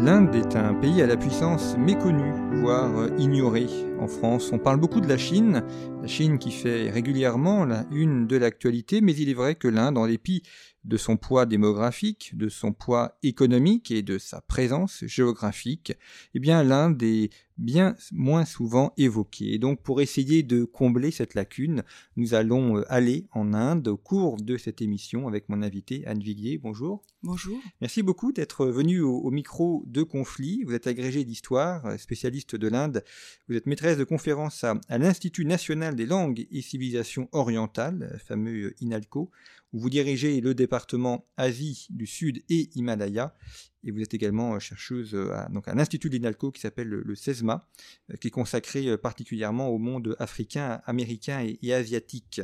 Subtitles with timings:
[0.00, 3.66] L'Inde est un pays à la puissance méconnue, voire ignorée.
[4.00, 5.64] En France, on parle beaucoup de la Chine,
[6.00, 9.98] la Chine qui fait régulièrement la une de l'actualité, mais il est vrai que l'Inde,
[9.98, 10.42] en dépit
[10.84, 15.92] de son poids démographique, de son poids économique et de sa présence géographique,
[16.34, 19.52] eh bien l'Inde est bien moins souvent évoquée.
[19.52, 21.82] Et donc pour essayer de combler cette lacune,
[22.16, 26.56] nous allons aller en Inde au cours de cette émission avec mon invité Anne Viguier.
[26.56, 27.02] Bonjour.
[27.24, 27.58] Bonjour.
[27.80, 30.62] Merci beaucoup d'être venu au, au, micro de Conflit.
[30.64, 33.02] Vous êtes agrégé d'histoire, spécialiste de l'Inde.
[33.48, 39.30] Vous êtes maîtresse de conférence à, l'Institut national des langues et civilisations orientales, fameux INALCO,
[39.72, 43.34] où vous dirigez le département Asie du Sud et Himalaya.
[43.84, 47.68] Et vous êtes également chercheuse à, à l'Institut de l'INALCO qui s'appelle le, CESMA,
[48.20, 52.40] qui est consacré particulièrement au monde africain, américain et asiatique.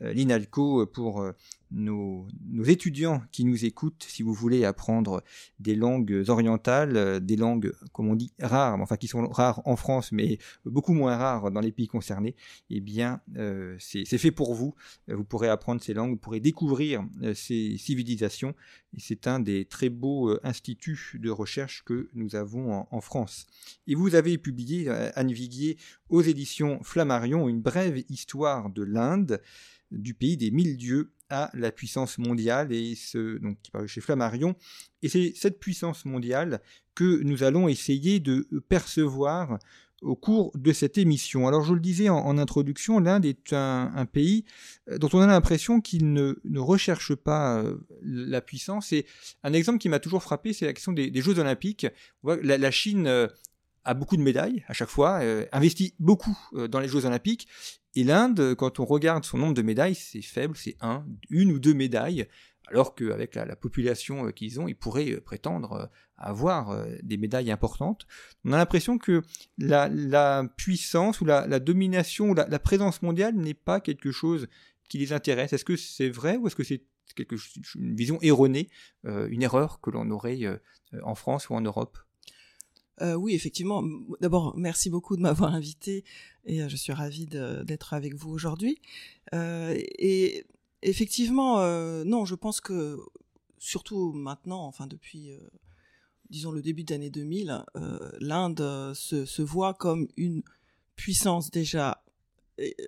[0.00, 1.24] L'INALCO, pour
[1.70, 2.26] nos,
[2.64, 5.22] étudiants qui nous écoutent, si vous voulez apprendre
[5.60, 10.12] des langues orientales, des langues, comme on dit, rares, enfin qui sont rares en France,
[10.12, 12.34] mais beaucoup moins rares dans les pays concernés,
[12.70, 14.74] eh bien, euh, c'est fait pour vous.
[15.08, 18.54] Vous pourrez apprendre ces langues, vous pourrez découvrir euh, ces civilisations,
[18.96, 23.46] c'est un des très beaux euh, instituts de recherche que nous avons en, en France.
[23.86, 25.76] Et vous avez publié, Anne Viguier,
[26.08, 29.40] aux éditions Flammarion, une brève histoire de l'Inde,
[29.90, 34.00] du pays des mille dieux à la puissance mondiale et ce donc qui parle chez
[34.00, 34.56] Flammarion
[35.02, 36.60] et c'est cette puissance mondiale
[36.94, 39.58] que nous allons essayer de percevoir
[40.02, 41.48] au cours de cette émission.
[41.48, 44.44] Alors je le disais en, introduction, l'Inde est un, pays
[44.98, 48.92] dont on a l'impression qu'il ne, ne, recherche pas euh, la puissance.
[48.92, 49.06] Et
[49.42, 51.86] un exemple qui m'a toujours frappé, c'est la question des, Jeux Olympiques.
[52.24, 53.26] La Chine euh,
[53.84, 57.48] a beaucoup de médailles à chaque fois, euh, investit beaucoup dans les Jeux Olympiques,
[57.94, 61.58] et l'Inde, quand on regarde son nombre de médailles, c'est faible, c'est un, une ou
[61.58, 62.28] deux médailles,
[62.68, 68.06] alors qu'avec la, la, population qu'ils ont, ils pourraient prétendre avoir des médailles importantes.
[68.44, 69.22] On a l'impression que
[69.56, 74.48] la, puissance ou la, domination ou la, présence mondiale n'est pas quelque chose
[74.88, 75.52] qui les intéresse.
[75.52, 76.82] Est-ce que c'est vrai ou est-ce que c'est
[77.14, 77.36] quelque
[77.76, 78.68] une vision erronée,
[79.04, 80.56] euh, une erreur que l'on aurait euh,
[81.02, 81.98] en France ou en Europe?
[83.02, 83.82] Euh, oui, effectivement.
[84.20, 86.04] D'abord, merci beaucoup de m'avoir invité
[86.44, 88.80] et euh, je suis ravie d'être avec vous aujourd'hui.
[89.34, 90.44] Euh, et
[90.82, 91.56] effectivement,
[92.04, 92.98] non, je pense que
[93.58, 95.30] surtout maintenant, enfin depuis,
[96.30, 97.64] disons le début d'année 2000,
[98.20, 100.42] l'Inde se, voit comme une
[100.96, 102.02] puissance déjà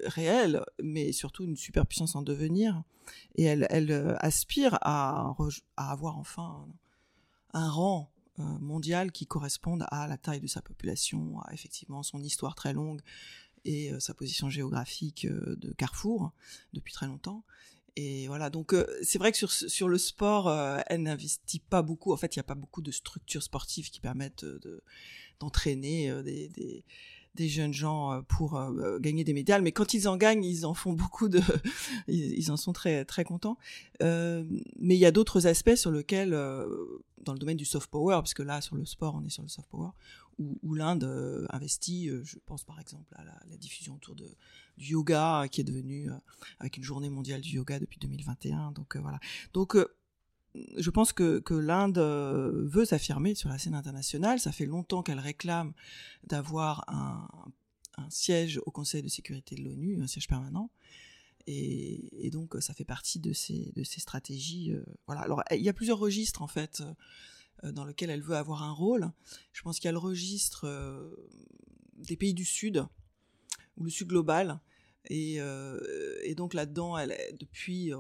[0.05, 2.83] réelle, mais surtout une superpuissance en devenir.
[3.35, 5.35] Et elle, aspire à
[5.77, 6.67] avoir enfin
[7.53, 12.55] un rang mondiale qui correspondent à la taille de sa population, à effectivement son histoire
[12.55, 13.01] très longue
[13.65, 16.33] et euh, sa position géographique euh, de carrefour
[16.73, 17.45] depuis très longtemps.
[17.97, 21.83] Et voilà, donc euh, c'est vrai que sur, sur le sport, euh, elle n'investit pas
[21.83, 22.13] beaucoup.
[22.13, 24.47] En fait, il n'y a pas beaucoup de structures sportives qui permettent
[25.41, 26.85] d'entraîner de, des,
[27.35, 29.63] des, jeunes gens pour euh, gagner des médailles.
[29.63, 31.41] Mais quand ils en gagnent, ils en font beaucoup de,
[32.09, 33.59] ils, ils en sont très très contents.
[34.03, 34.45] Euh,
[34.79, 36.37] mais il y a d'autres aspects sur lesquels,
[37.25, 39.43] dans le domaine du soft power, parce que là sur le sport, on est sur
[39.43, 39.91] le soft power,
[40.39, 44.25] où, l'Inde euh, investit, euh, je pense par exemple à la, diffusion autour du
[44.79, 46.15] yoga, qui est devenu, euh,
[46.59, 48.73] avec une journée mondiale du yoga depuis 2021.
[48.73, 49.21] Donc voilà.
[49.53, 49.77] Donc
[50.55, 54.41] je pense que, l'Inde veut s'affirmer sur la scène internationale.
[54.41, 55.73] Ça fait longtemps qu'elle réclame
[56.25, 57.29] d'avoir un,
[58.09, 60.71] siège au Conseil de sécurité de l'ONU, un siège permanent.
[61.47, 64.73] Et, donc, ça fait partie de ces, de ces stratégies.
[64.73, 65.23] Euh, voilà.
[65.23, 66.83] Alors, il y a plusieurs registres, en fait,
[67.65, 69.11] euh, dans lesquels elle veut avoir un rôle.
[69.53, 71.15] Je pense qu'il y a le registre euh,
[71.99, 72.87] des pays du Sud,
[73.77, 74.61] ou le Sud global.
[75.09, 75.81] Et, euh,
[76.23, 76.97] et donc là-dedans,
[77.39, 77.91] depuis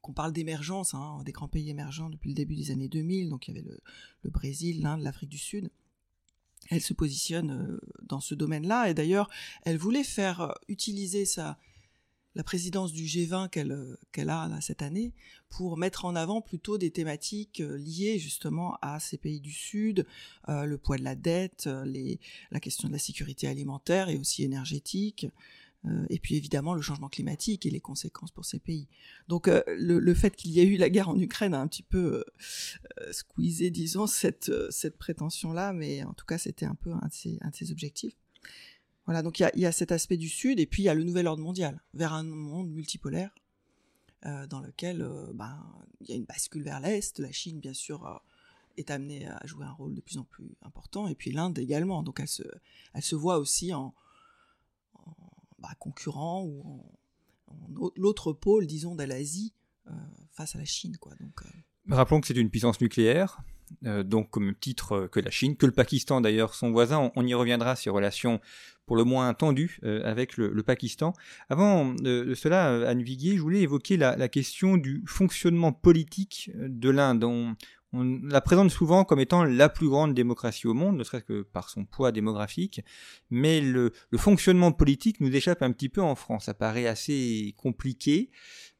[0.00, 3.46] qu'on parle d'émergence, hein, des grands pays émergents depuis le début des années 2000, donc
[3.46, 3.78] il y avait le,
[4.22, 5.70] le Brésil, l'Inde, l'Afrique du Sud,
[6.70, 8.88] elle se positionne dans ce domaine-là.
[8.88, 9.28] Et d'ailleurs,
[9.64, 11.58] elle voulait faire utiliser sa,
[12.34, 15.12] la présidence du G20 qu'elle qu'elle a cette année
[15.48, 20.06] pour mettre en avant plutôt des thématiques euh, liées justement à ces pays du Sud,
[20.48, 21.68] euh, le poids de la dette,
[22.50, 25.26] la question de la sécurité alimentaire et aussi énergétique,
[25.86, 28.86] Euh, et puis évidemment le changement climatique et les conséquences pour ces pays.
[29.28, 31.82] Donc euh, le, fait qu'il y ait eu la guerre en Ukraine a un petit
[31.82, 32.22] peu
[33.00, 37.00] euh, squeezé, disons, cette, cette prétention-là, mais en tout cas c'était un peu un
[37.40, 38.16] un de ses objectifs.
[39.22, 41.26] Donc il y a, cet aspect du Sud, et puis il y a le nouvel
[41.26, 43.34] ordre mondial, vers un monde multipolaire,
[44.22, 45.58] dans lequel ben,
[46.00, 48.22] il y a une bascule vers l'Est, la Chine bien sûr
[48.76, 52.02] est amenée à jouer un rôle de plus en plus important, et puis l'Inde également,
[52.02, 53.94] donc elle se, voit aussi en
[55.58, 56.84] bah, concurrent ou en,
[57.96, 59.52] l'autre pôle, disons, de l'Asie
[59.88, 59.92] euh,
[60.32, 60.96] face à la Chine.
[60.98, 61.14] Quoi.
[61.20, 61.48] Euh.
[61.88, 63.38] Rappelons que c'est une puissance nucléaire,
[63.86, 67.10] euh, donc comme titre que la Chine, que le Pakistan d'ailleurs, son voisin.
[67.16, 68.40] On, y reviendra, ses relations
[68.86, 71.12] pour le moins tendues avec le, Pakistan.
[71.48, 77.24] Avant de cela, Anne Viguier, je voulais évoquer la, question du fonctionnement politique de l'Inde.
[77.92, 81.42] On la présente souvent comme étant la plus grande démocratie au monde, ne serait-ce que
[81.42, 82.82] par son poids démographique,
[83.30, 86.44] mais le, fonctionnement politique nous échappe un petit peu en France.
[86.44, 88.30] Ça paraît assez compliqué.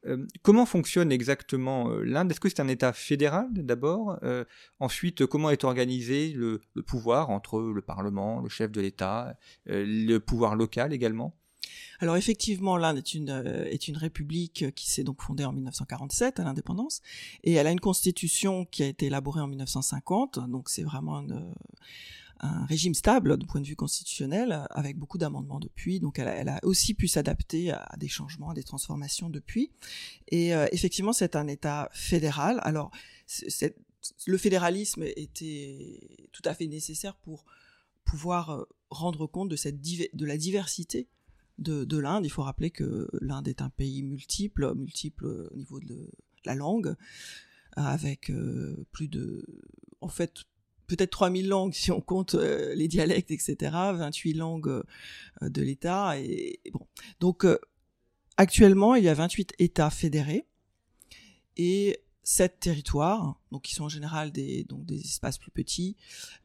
[0.05, 2.31] Euh, comment fonctionne exactement euh, l'Inde?
[2.31, 4.17] Est-ce que c'est un État fédéral d'abord?
[4.23, 4.45] Euh,
[4.79, 10.55] Ensuite, comment est organisé le, pouvoir entre le Parlement, le chef de l'État, le pouvoir
[10.55, 11.37] local également?
[11.99, 16.39] Alors effectivement, l'Inde est une euh, est une république qui s'est donc fondée en 1947
[16.39, 17.01] à l'indépendance
[17.43, 20.39] et elle a une constitution qui a été élaborée en 1950.
[20.49, 21.23] Donc c'est vraiment
[22.41, 25.99] un régime stable du point de vue constitutionnel, avec beaucoup d'amendements depuis.
[25.99, 29.71] Donc elle a, aussi pu s'adapter à des changements, à des transformations depuis.
[30.29, 32.59] Et euh, effectivement, c'est un État fédéral.
[32.63, 32.91] Alors,
[34.25, 35.99] le fédéralisme était
[36.31, 37.45] tout à fait nécessaire pour
[38.03, 41.07] pouvoir euh, rendre compte de la diversité
[41.61, 42.25] de, l'Inde.
[42.25, 46.09] Il faut rappeler que l'Inde est un pays multiple, multiple au niveau de
[46.45, 46.95] la langue,
[47.73, 49.45] avec euh, plus de,
[50.01, 50.43] en fait,
[50.87, 56.19] peut-être 3000 langues si on compte euh, les dialectes, etc., 28 langues euh, de l'État.
[56.19, 56.87] Et, bon.
[57.19, 57.45] Donc,
[58.37, 60.47] actuellement, il y a 28 États fédérés
[61.57, 65.95] et sept territoires, donc qui sont en général des, donc des espaces plus petits,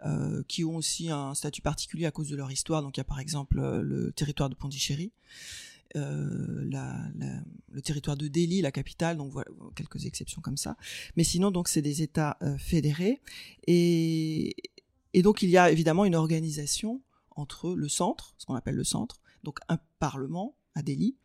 [0.04, 2.82] euh, qui ont aussi un statut particulier à cause de leur histoire.
[2.82, 5.12] Donc il y a par exemple euh, le territoire de Pondichéry,
[5.94, 6.98] euh, la,
[7.70, 10.76] le territoire de Delhi, la capitale, donc voilà quelques exceptions comme ça.
[11.16, 13.20] Mais sinon donc c'est des États euh, fédérés
[13.66, 14.56] et,
[15.12, 18.84] et donc il y a évidemment une organisation entre le centre, ce qu'on appelle le
[18.84, 21.16] centre, donc un parlement à Delhi,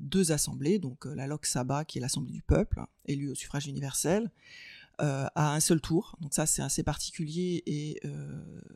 [0.00, 3.66] deux assemblées, donc euh, la Lok Sabha, qui est l'Assemblée du peuple, élue au suffrage
[3.66, 4.30] universel,
[5.00, 6.16] euh, à un seul tour.
[6.20, 8.00] Donc ça, c'est assez particulier et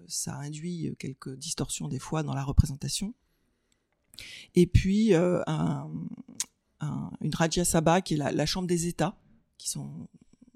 [0.08, 3.14] ça induit quelques distorsions des fois dans la représentation.
[4.54, 5.90] Et puis un,
[7.20, 9.16] une Rajya Sabha, qui est la, la, Chambre des États,
[9.58, 10.08] qui sont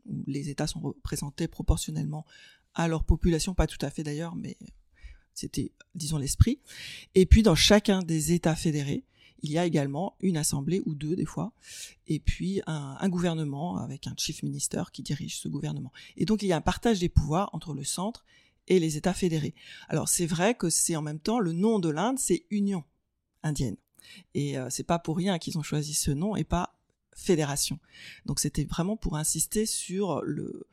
[0.06, 2.26] où les États sont représentés proportionnellement
[2.74, 4.56] à leur population, pas tout à fait d'ailleurs, mais
[5.34, 6.60] c'était, disons, l'esprit.
[7.14, 9.04] Et puis dans chacun des États fédérés,
[9.42, 11.52] il y a également une assemblée ou deux des fois,
[12.06, 15.92] et puis un, gouvernement avec un chief minister qui dirige ce gouvernement.
[16.16, 18.24] Et donc il y a un partage des pouvoirs entre le centre
[18.68, 19.54] et les États fédérés.
[19.88, 22.84] Alors c'est vrai que c'est en même temps le nom de l'Inde, c'est Union
[23.42, 23.76] indienne.
[24.34, 26.74] Et euh, c'est pas pour rien qu'ils ont choisi ce nom et pas
[27.14, 27.78] fédération.
[28.26, 30.66] Donc c'était vraiment pour insister sur le,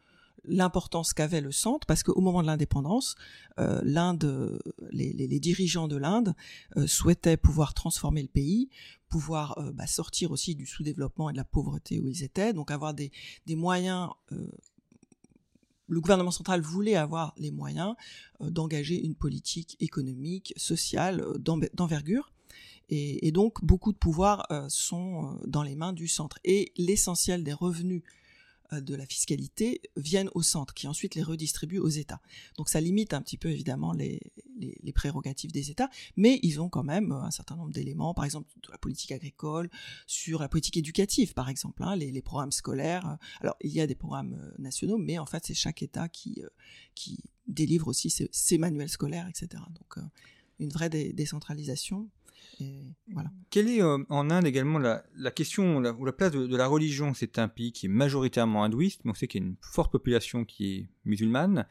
[0.46, 3.16] l'importance qu'avait le centre, parce qu'au moment de l'indépendance,
[3.60, 4.60] euh, l'Inde,
[4.92, 6.34] les, dirigeants de l'Inde
[6.78, 8.70] euh, souhaitaient pouvoir transformer le pays,
[9.10, 12.72] pouvoir euh, bah, sortir aussi du sous-développement et de la pauvreté où ils étaient, donc
[12.72, 13.12] avoir des,
[13.46, 14.10] des moyens.
[15.88, 17.96] le gouvernement central voulait avoir les moyens
[18.40, 22.32] d'engager une politique économique, sociale d'envergure.
[22.90, 26.40] Et, donc beaucoup de pouvoirs sont dans les mains du centre.
[26.44, 28.04] Et l'essentiel des revenus
[28.80, 32.22] de la fiscalité viennent au centre, qui ensuite les redistribue aux États.
[32.58, 34.20] Donc ça limite un petit peu évidemment les,
[34.58, 38.50] les, prérogatives des États, mais ils ont quand même un certain nombre d'éléments, par exemple
[38.62, 39.70] de la politique agricole,
[40.06, 43.18] sur la politique éducative, par exemple, hein, les, les, programmes scolaires.
[43.42, 46.42] Alors il y a des programmes euh, nationaux, mais en fait c'est chaque État qui,
[46.44, 46.50] euh,
[46.96, 49.64] qui délivre aussi ses, manuels scolaires, etc.
[49.76, 50.04] Donc
[50.60, 52.10] une vraie décentralisation
[53.12, 53.32] voilà.
[53.50, 57.14] Quelle est euh, en Inde également la, question ou la place de, la religion?
[57.14, 59.92] C'est un pays qui est majoritairement hindouiste, mais on sait qu'il y a une forte
[59.92, 61.68] population qui est musulmane,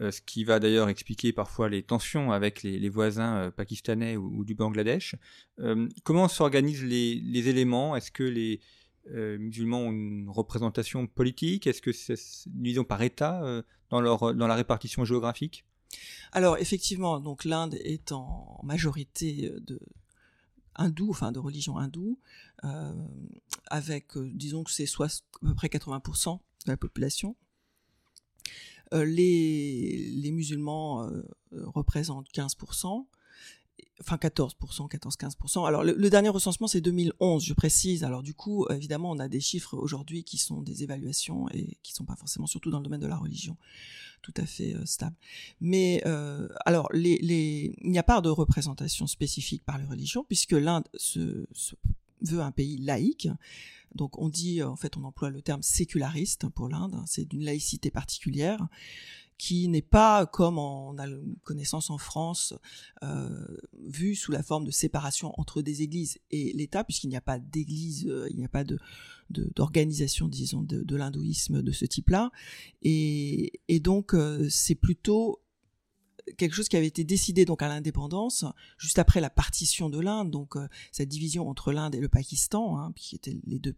[0.00, 4.44] euh, ce qui va d'ailleurs expliquer parfois les tensions avec les, voisins euh, pakistanais ou,
[4.44, 5.16] du Bangladesh.
[6.04, 7.96] comment s'organisent les, éléments?
[7.96, 8.60] Est-ce que les
[9.38, 11.66] musulmans ont une représentation politique?
[11.66, 15.64] Est-ce que c'est, disons, par État dans, leur, dans la répartition géographique?
[16.32, 19.80] Alors effectivement, donc l'Inde est en majorité de,
[20.78, 22.18] hindou, enfin de religion hindoue,
[22.64, 22.92] euh,
[23.66, 27.36] avec, euh, disons que c'est soit à peu près 80% de la population.
[28.94, 31.10] Euh, les, les, musulmans
[31.52, 33.06] représentent 15%,
[34.00, 34.54] enfin 14%,
[34.88, 35.66] 14-15%.
[35.66, 38.04] Alors le, dernier recensement c'est 2011, je précise.
[38.04, 41.92] Alors du coup, évidemment, on a des chiffres aujourd'hui qui sont des évaluations et qui
[41.92, 43.56] sont pas forcément, surtout dans le domaine de la religion,
[44.22, 45.16] tout à fait euh, stables.
[45.60, 50.84] Mais euh, alors il n'y a pas de représentation spécifique par les religions puisque l'Inde
[52.22, 53.28] veut un pays laïque.
[53.94, 57.02] Donc on dit, en fait, on emploie le terme séculariste pour l'Inde.
[57.06, 58.68] C'est d'une laïcité particulière
[59.38, 61.06] qui n'est pas comme on a
[61.44, 62.54] connaissance en France,
[63.02, 63.46] euh,
[63.86, 67.38] vu sous la forme de séparation entre des églises et l'État, puisqu'il n'y a pas
[67.38, 68.64] d'église, euh, il n'y a pas
[69.30, 72.32] d'organisation, disons, de, l'hindouisme de ce type-là,
[72.82, 75.40] et, et, donc euh, c'est plutôt
[76.36, 78.44] quelque chose qui avait été décidé donc à l'indépendance,
[78.76, 82.78] juste après la partition de l'Inde, donc euh, cette division entre l'Inde et le Pakistan,
[82.78, 83.74] hein, qui étaient les deux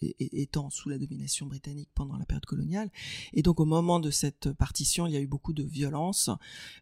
[0.00, 2.90] étant sous la domination britannique pendant la période coloniale.
[3.32, 6.30] Et donc au moment de cette partition, il y a eu beaucoup de violence,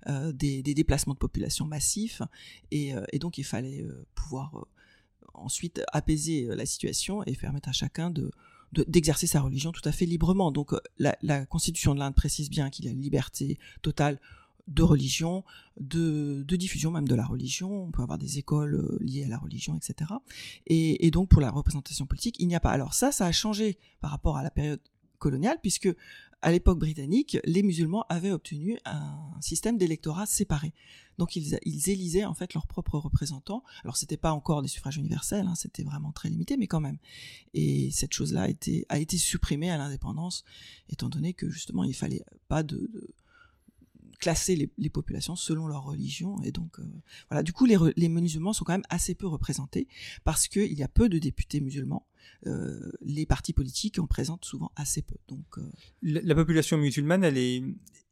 [0.08, 2.22] euh, des, déplacements de population massifs,
[2.70, 4.66] et, euh, donc il fallait euh, pouvoir
[5.34, 8.30] ensuite apaiser la situation et permettre à chacun de
[8.72, 10.50] d'exercer sa religion tout à fait librement.
[10.50, 14.20] Donc la, constitution de l'Inde précise bien qu'il y a liberté totale
[14.66, 15.44] de religion,
[15.78, 17.84] de, diffusion même de la religion.
[17.84, 20.10] On peut avoir des écoles euh, liées à la religion, etc.
[20.66, 22.70] Et, donc pour la représentation politique, il n'y a pas.
[22.70, 24.80] Alors ça, ça a changé par rapport à la période
[25.18, 25.88] coloniale, puisque
[26.42, 30.74] à l'époque britannique, les musulmans avaient obtenu un système d'électorat séparé.
[31.16, 33.62] Donc ils, ils, élisaient en fait leurs propres représentants.
[33.84, 36.98] Alors c'était pas encore des suffrages universels, hein, c'était vraiment très limité, mais quand même.
[37.54, 40.44] Et cette chose-là a été, a été supprimée à l'indépendance,
[40.90, 42.90] étant donné que justement il fallait pas de
[44.18, 46.40] classer les, populations selon leur religion.
[46.42, 46.84] Et donc, euh,
[47.30, 47.42] voilà.
[47.42, 49.88] Du coup, les, les, musulmans sont quand même assez peu représentés
[50.24, 52.06] parce qu'il y a peu de députés musulmans.
[52.46, 55.16] Euh, les partis politiques en présentent souvent assez peu.
[55.28, 55.70] Donc, euh,
[56.02, 57.62] la, population musulmane, elle est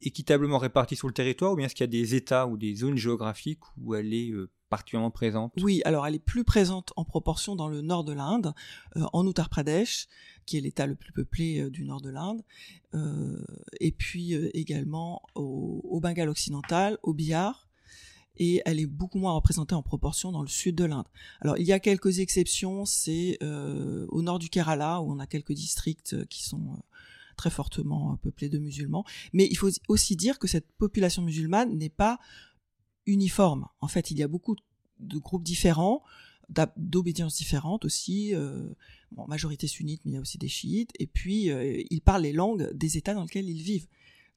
[0.01, 2.75] équitablement répartie sur le territoire ou bien est-ce qu'il y a des États ou des
[2.75, 4.31] zones géographiques où elle est
[4.69, 5.53] particulièrement présente?
[5.61, 8.53] Oui, alors elle est plus présente en proportion dans le nord de l'Inde,
[8.95, 10.07] en Uttar Pradesh,
[10.45, 12.41] qui est l'État le plus peuplé du nord de l'Inde,
[13.79, 17.65] et puis également au, au Bengale occidental, au Bihar,
[18.37, 21.07] et elle est beaucoup moins représentée en proportion dans le sud de l'Inde.
[21.41, 25.27] Alors il y a quelques exceptions, c'est euh, au nord du Kerala où on a
[25.27, 26.81] quelques districts euh, qui sont euh,
[27.37, 31.89] très fortement peuplés de musulmans, mais il faut aussi dire que cette population musulmane n'est
[31.89, 32.19] pas
[33.05, 33.67] uniforme.
[33.81, 34.55] En fait, il y a beaucoup
[34.99, 36.03] de groupes différents,
[36.77, 38.33] d'obédience différentes aussi,
[39.11, 41.49] bon, majorité sunnite, mais il y a aussi des chiites, et puis
[41.89, 43.87] ils parlent les langues des États dans lesquels ils vivent.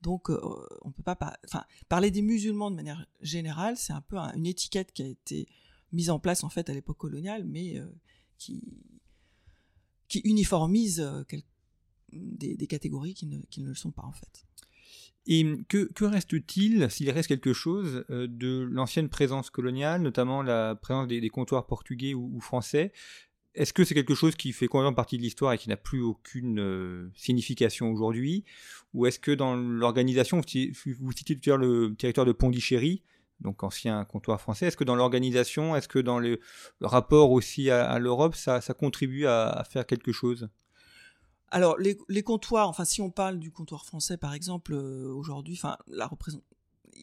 [0.03, 0.39] Donc, euh,
[0.83, 4.93] on peut pas, enfin, parler des musulmans de manière générale, c'est un peu une étiquette
[4.93, 5.49] qui a été
[5.93, 7.87] mise en place en fait à l'époque coloniale, mais euh,
[8.39, 8.63] qui
[10.25, 11.25] uniformise euh,
[12.13, 14.47] des, catégories qui ne, qui ne, le sont pas en fait.
[15.27, 21.29] Et que, reste-t-il, s'il reste quelque chose, de l'ancienne présence coloniale, notamment la présence des,
[21.29, 22.93] comptoirs portugais ou français?
[23.59, 26.01] Est-ce que c'est quelque chose qui fait complètement partie de l'histoire et qui n'a plus
[26.01, 28.45] aucune euh, signification aujourd'hui?
[28.95, 30.41] Ou est-ce que dans l'organisation,
[31.01, 33.03] vous citez tout à l'heure le territoire de Pondichéry,
[33.41, 36.41] donc ancien comptoir français, est-ce que dans l'organisation, est-ce que dans le,
[36.81, 40.49] rapport aussi à, l'Europe, ça, contribue à, faire quelque chose?
[41.51, 45.79] Alors les, comptoirs, enfin si on parle du comptoir français par exemple euh, aujourd'hui, enfin
[45.89, 46.45] la représentation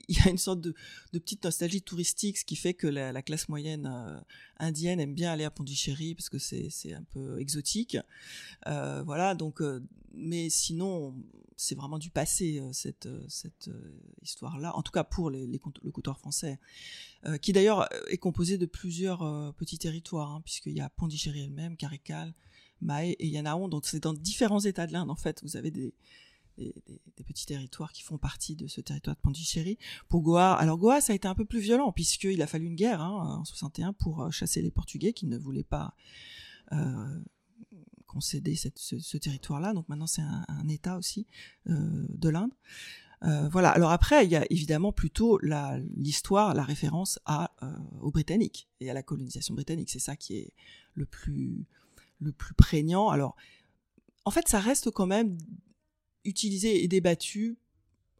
[0.07, 0.73] il y a une sorte de,
[1.11, 4.19] petite nostalgie touristique, ce qui fait que la, classe moyenne euh,
[4.57, 7.97] indienne aime bien aller à Pondichéry parce que c'est un peu exotique.
[8.67, 9.81] Euh, voilà, donc, euh,
[10.13, 11.15] mais sinon,
[11.57, 13.69] c'est vraiment du passé cette cette
[14.21, 14.75] histoire-là.
[14.75, 16.59] En tout cas pour les, le comptoir français,
[17.41, 22.33] qui d'ailleurs est composé de plusieurs petits territoires, hein, puisqu'il y a Pondichéry elle-même, Carical,
[22.81, 23.67] Maé et Yanaon.
[23.67, 25.41] Donc c'est dans différents états de l'Inde en fait.
[25.43, 25.93] Vous avez des
[27.25, 29.77] petits territoires qui font partie de ce territoire de Pondichéry.
[30.07, 32.75] Pour Goa, alors Goa, ça a été un peu plus violent puisqu'il a fallu une
[32.75, 35.95] guerre hein, en 61 pour euh, chasser les Portugais qui ne voulaient pas
[36.71, 37.19] euh,
[38.07, 39.73] concéder ce, territoire-là.
[39.73, 41.27] Donc maintenant, c'est un, État aussi
[41.69, 42.51] euh, de l'Inde.
[43.51, 43.69] voilà.
[43.69, 45.39] Alors après, il y a évidemment plutôt
[45.97, 47.19] l'histoire, la, référence
[48.01, 49.89] aux Britanniques et à la colonisation britannique.
[49.89, 50.53] C'est ça qui est
[50.93, 51.67] le plus
[52.19, 53.09] le plus prégnant.
[53.09, 53.35] Alors,
[54.25, 55.37] en fait, ça reste quand même
[56.25, 57.57] utilisé et débattu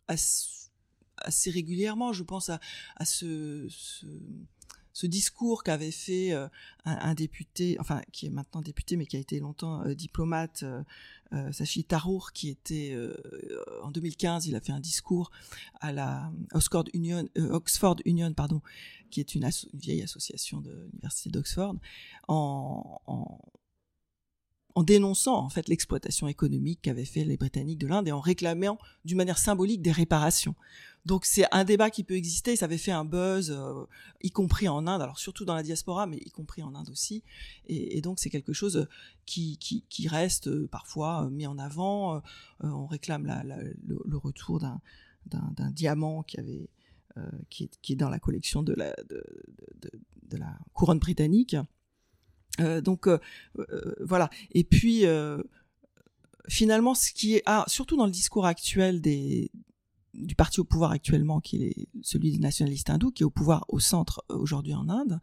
[0.08, 2.14] assez, régulièrement.
[2.14, 2.60] Je pense à,
[3.06, 3.68] ce,
[5.04, 6.48] discours qu'avait fait euh,
[6.86, 11.52] un, député, enfin qui est maintenant député mais qui a été longtemps euh, diplomate, euh,
[11.52, 12.96] Sachi Tarour, qui était
[13.84, 15.32] en 2015, il a fait un discours
[15.82, 18.62] à la Oxford Union, Oxford Union pardon,
[19.10, 21.76] qui est une, vieille association de l'université d'Oxford,
[22.28, 23.02] en
[24.84, 29.18] dénonçant en fait l'exploitation économique qu'avaient fait les Britanniques de l'Inde et en réclamant d'une
[29.18, 30.56] manière symbolique des réparations.
[31.06, 33.86] Donc c'est un débat qui peut exister, ça avait fait un buzz, euh,
[34.22, 37.24] y compris en Inde, alors surtout dans la diaspora, mais y compris en Inde aussi.
[37.68, 38.88] Et, donc c'est quelque chose
[39.26, 42.22] qui, qui, qui, reste euh, parfois mis en avant.
[42.60, 46.70] on réclame la, le, retour d'un, diamant qui avait
[47.50, 51.56] qui, est, dans la collection de la couronne britannique.
[52.60, 53.20] Euh, donc euh,
[53.60, 54.30] euh, voilà.
[54.52, 55.06] Et puis
[56.48, 59.52] finalement, ce qui est ah, surtout dans le discours actuel des
[60.14, 63.66] du parti au pouvoir actuellement, qui est celui des nationalistes hindous, qui est au pouvoir
[63.68, 65.20] au centre aujourd'hui en Inde,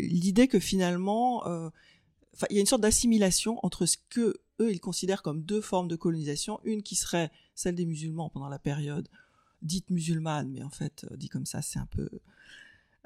[0.00, 1.42] l'idée que finalement,
[2.48, 5.88] il y a une sorte d'assimilation entre ce que eux ils considèrent comme deux formes
[5.88, 9.08] de colonisation, une qui serait celle des musulmans pendant la période
[9.62, 12.08] dite musulmane, mais en fait dit comme ça, c'est un peu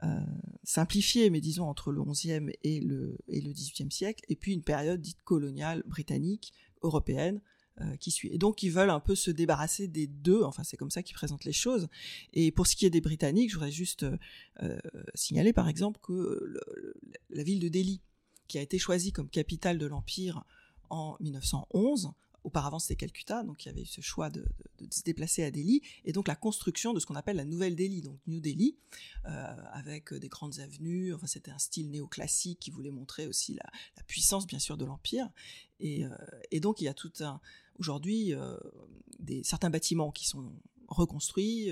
[0.02, 0.20] euh,
[0.62, 4.62] simplifié, mais disons entre le XIe et le, et le XVIIIe siècle, et puis une
[4.62, 6.52] période dite coloniale britannique,
[6.82, 7.40] européenne,
[7.80, 8.28] euh, qui suit.
[8.32, 11.14] Et donc ils veulent un peu se débarrasser des deux, enfin c'est comme ça qu'ils
[11.14, 11.88] présentent les choses.
[12.32, 14.04] Et pour ce qui est des Britanniques, je voudrais juste
[14.62, 14.78] euh,
[15.14, 16.58] signaler par exemple que
[17.30, 18.00] la ville de Delhi,
[18.48, 20.44] qui a été choisie comme capitale de l'Empire
[20.88, 24.46] en 1911, Auparavant, c'était Calcutta, donc il y avait eu ce choix de,
[24.90, 28.00] se déplacer à Delhi, et donc la construction de ce qu'on appelle la Nouvelle Delhi,
[28.00, 28.78] donc New Delhi,
[29.26, 31.12] euh, avec des grandes avenues.
[31.12, 35.28] Enfin, c'était un style néoclassique qui voulait montrer aussi la, puissance, bien sûr, de l'empire.
[35.80, 37.40] Et, euh, donc, il y a tout un
[37.78, 38.56] aujourd'hui euh,
[39.42, 40.52] certains bâtiments qui sont
[40.88, 41.70] reconstruits,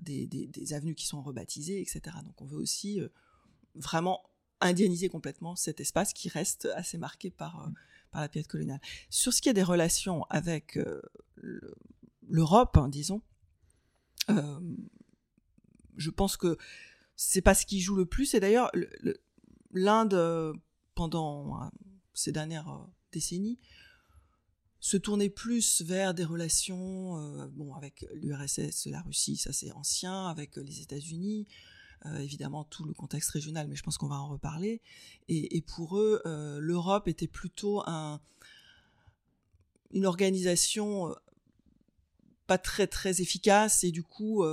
[0.00, 2.16] des, des, avenues qui sont rebaptisées, etc.
[2.24, 3.00] Donc, on veut aussi
[3.74, 4.22] vraiment
[4.60, 7.70] indianiser complètement cet espace qui reste assez marqué par
[8.14, 8.80] par la période coloniale.
[9.10, 11.02] Sur ce qui est des relations avec euh,
[12.22, 13.20] l'Europe, hein, disons,
[14.30, 14.60] euh,
[15.96, 16.56] je pense que
[17.16, 18.32] c'est pas ce qui joue le plus.
[18.34, 18.70] Et d'ailleurs,
[19.72, 20.54] l'Inde, euh,
[20.94, 21.70] pendant
[22.14, 23.58] ces dernières décennies,
[24.78, 30.56] se tournait plus vers des relations, bon, avec l'URSS, la Russie, ça c'est ancien, avec
[30.56, 31.48] les États-Unis,
[32.06, 34.82] euh, évidemment tout le contexte régional, mais je pense qu'on va en reparler.
[35.28, 38.20] Et, pour eux, euh, l'Europe était plutôt un,
[39.92, 41.14] une organisation euh,
[42.46, 44.44] pas très très efficace et du coup,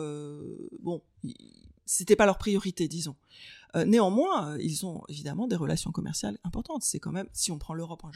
[0.79, 1.03] bon,
[1.85, 3.17] c'était pas leur priorité, disons.
[3.85, 6.83] néanmoins, ils ont évidemment des relations commerciales importantes.
[6.83, 8.11] C'est quand même, si on prend l'Europe en,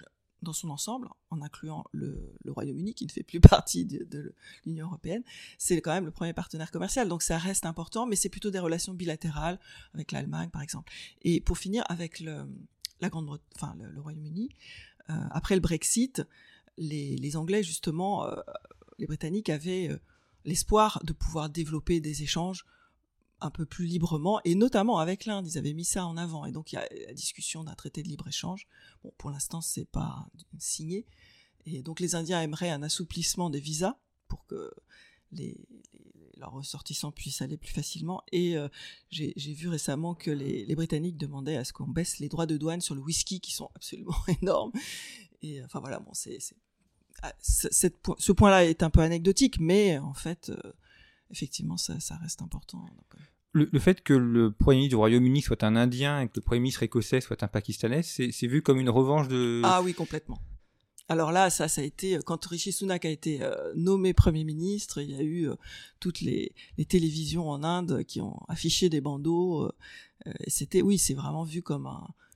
[0.46, 4.34] dans son ensemble, en incluant le, Royaume-Uni qui ne fait plus partie de,
[4.66, 5.24] l'Union européenne,
[5.58, 7.10] c'est quand même le premier partenaire commercial.
[7.10, 9.60] Donc ça reste important, mais c'est plutôt des relations bilatérales
[9.94, 10.92] avec l'Allemagne, par exemple.
[11.24, 12.48] Et pour finir, avec le,
[13.02, 14.50] la Grande, enfin le, Royaume-Uni,
[15.10, 16.24] euh, après le Brexit,
[16.78, 18.36] les, Anglais justement, euh,
[18.98, 20.00] les Britanniques avaient euh,
[20.46, 22.66] l'espoir de pouvoir développer des échanges
[23.41, 26.45] un peu plus librement, et notamment avec l'Inde, ils avaient mis ça en avant.
[26.45, 28.67] Et donc il y a la discussion d'un traité de libre-échange.
[29.04, 31.06] Bon, pour l'instant, c'est pas signé.
[31.65, 34.71] Et donc les Indiens aimeraient un assouplissement des visas pour que
[35.32, 35.67] les,
[36.38, 38.24] leurs ressortissants puissent aller plus facilement.
[38.32, 38.67] Et euh,
[39.10, 42.82] j'ai vu récemment que les, Britanniques demandaient à ce qu'on baisse les droits de douane
[42.82, 44.71] sur le whisky, qui sont absolument énormes.
[45.41, 46.39] Et enfin voilà, bon, c'est
[47.21, 50.74] ah, ce point-là est un peu anecdotique, mais en fait, euh,
[51.32, 52.86] effectivement, ça, reste important.
[52.86, 53.18] Euh.
[53.72, 56.60] Le, fait que le Premier ministre du Royaume-Uni soit un Indien et que le Premier
[56.60, 59.62] ministre écossais soit un Pakistanais, c'est vu comme une revanche de...
[59.64, 60.42] Ah oui, complètement.
[61.08, 65.02] Alors là, ça, ça a été quand Rishi Sunak a été euh, nommé Premier ministre,
[65.02, 65.56] il y a eu euh,
[66.00, 66.54] toutes les,
[66.90, 69.72] télévisions en Inde qui ont affiché des bandeaux.
[70.48, 71.88] C'était, oui, c'est vraiment vu comme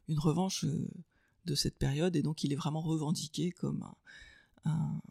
[0.08, 0.64] une revanche
[1.46, 3.84] de cette période et donc il est vraiment revendiqué comme
[4.66, 5.02] un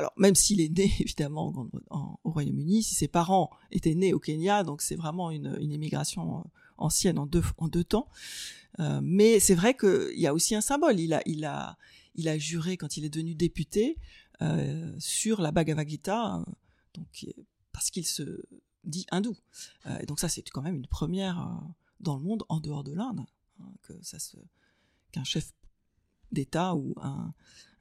[0.00, 4.64] alors même s'il est né évidemment au Royaume-Uni, si ses parents étaient nés au Kenya,
[4.64, 6.42] donc c'est vraiment une, une immigration euh,
[6.78, 8.08] ancienne en deux, en deux temps.
[8.78, 10.98] Euh, mais c'est vrai qu'il y a aussi un symbole.
[10.98, 11.76] Il a, il a,
[12.14, 13.98] il a juré quand il est devenu député
[14.40, 16.42] euh, sur la Bhagavad Gita,
[16.94, 17.26] donc
[17.72, 18.42] parce qu'il se
[18.84, 19.36] dit hindou.
[20.00, 21.60] et donc ça, c'est quand même une première
[22.00, 23.20] dans le monde en dehors de l'Inde,
[23.60, 24.38] hein, que ça se,
[25.12, 25.52] qu'un chef
[26.32, 27.32] d'État ou un,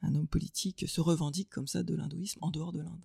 [0.03, 3.03] homme politique se revendique comme ça de l'hindouisme en dehors de l'Inde.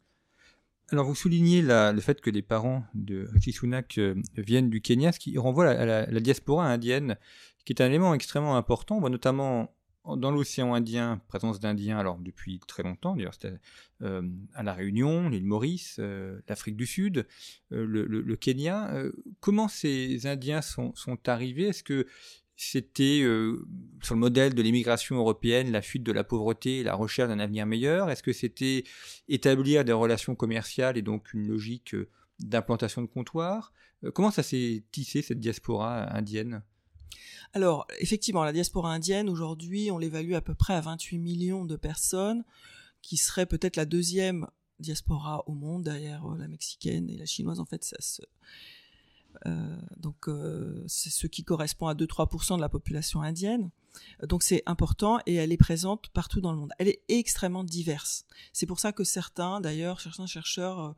[0.91, 5.13] Alors vous soulignez le fait que les parents de Rishi Sunak euh, viennent du Kenya,
[5.13, 7.17] ce qui renvoie à la, diaspora indienne,
[7.65, 9.01] qui est un élément extrêmement important.
[9.09, 13.55] Notamment dans l'océan Indien, présence d'Indiens, alors depuis très longtemps, d'ailleurs c'était
[14.03, 17.27] euh, à La Réunion, l'île Maurice, euh, l'Afrique du Sud,
[17.71, 18.93] le, Kenya.
[19.41, 21.69] comment ces Indiens sont, sont arrivés?
[21.69, 22.07] Est-ce que
[22.57, 23.67] c'était euh,
[24.03, 27.67] sur le modèle de l'immigration européenne, la fuite de la pauvreté, la recherche d'un avenir
[27.67, 28.11] meilleur.
[28.11, 28.85] Est-ce que c'était
[29.29, 33.73] établir des relations commerciales et donc une logique euh, d'implantation de comptoirs?
[34.05, 36.63] Euh, Comment ça s'est tissé cette diaspora indienne?
[37.55, 41.77] Alors, effectivement, la diaspora indienne, aujourd'hui, on l'évalue à peu près à 28 millions de
[41.77, 42.45] personnes,
[43.03, 44.47] qui serait peut-être la deuxième
[44.81, 47.61] diaspora au monde, derrière la mexicaine et la chinoise.
[47.61, 48.23] En fait, ça se...
[49.47, 53.71] Euh, donc, euh, c'est ce qui correspond à 2-3% de la population indienne.
[54.23, 56.73] Donc, c'est important et elle est présente partout dans le monde.
[56.79, 58.27] Elle est extrêmement diverse.
[58.53, 60.95] C'est pour ça que certains, d'ailleurs, certains chercheurs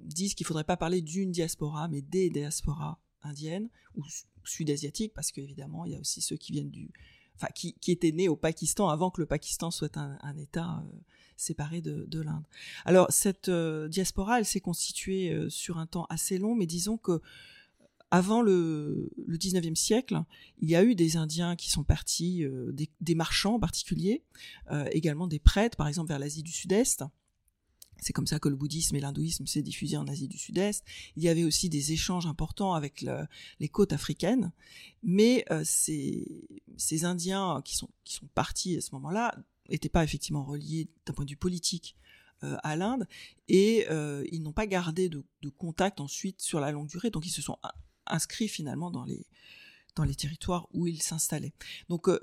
[0.00, 4.04] disent qu'il ne faudrait pas parler d'une diaspora, mais des diasporas indiennes ou
[4.44, 6.90] sud-asiatiques, parce qu'évidemment, il y a aussi ceux qui viennent du,
[7.36, 10.98] enfin, qui, étaient nés au Pakistan avant que le Pakistan soit un, État euh,
[11.36, 12.44] séparé de, de l'Inde.
[12.84, 16.96] Alors, cette euh, diaspora, elle s'est constituée euh, sur un temps assez long, mais disons
[16.96, 17.20] que
[18.10, 20.22] avant le, le 19e siècle,
[20.60, 24.22] il y a eu des Indiens qui sont partis, des, des, marchands en particulier,
[24.92, 27.02] également des prêtres, par exemple vers l'Asie du Sud-Est,
[28.04, 30.84] c'est comme ça que le bouddhisme et l'hindouisme s'est diffusé en Asie du Sud-Est.
[31.16, 33.26] Il y avait aussi des échanges importants avec le,
[33.60, 34.52] les côtes africaines,
[35.02, 39.34] mais euh, ces, ces, Indiens qui sont, qui sont partis à ce moment-là
[39.70, 41.96] n'étaient pas effectivement reliés d'un point de vue politique
[42.42, 43.06] euh, à l'Inde
[43.48, 47.26] et euh, ils n'ont pas gardé de, de, contact ensuite sur la longue durée, donc
[47.26, 47.58] ils se sont
[48.06, 51.52] inscrits finalement dans les territoires où ils s'installaient.
[51.88, 52.18] Donc euh,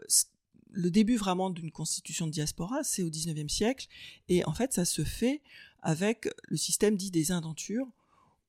[0.70, 3.88] le début vraiment d'une constitution de diaspora, c'est au 19e siècle,
[4.28, 5.42] et en fait ça se fait
[5.82, 7.88] avec le système dit des indentures,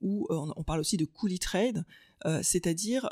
[0.01, 1.85] où euh, on parle aussi de coolie trade,
[2.43, 3.09] c'est-à-dire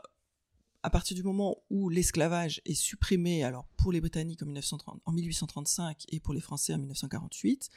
[0.82, 5.12] à partir du moment où l'esclavage est supprimé, alors pour les Britanniques en, 1930, en
[5.12, 7.70] 1835 et pour les Français en 1948,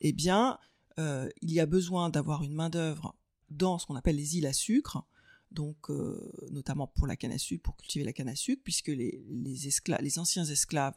[0.00, 0.58] eh bien,
[0.98, 3.14] euh, il y a besoin d'avoir une main-d'œuvre
[3.50, 5.04] dans ce qu'on appelle les îles à sucre,
[5.50, 8.88] donc euh, notamment pour la canne à sucre, pour cultiver la canne à sucre, puisque
[8.88, 10.96] les, esclaves, anciens esclaves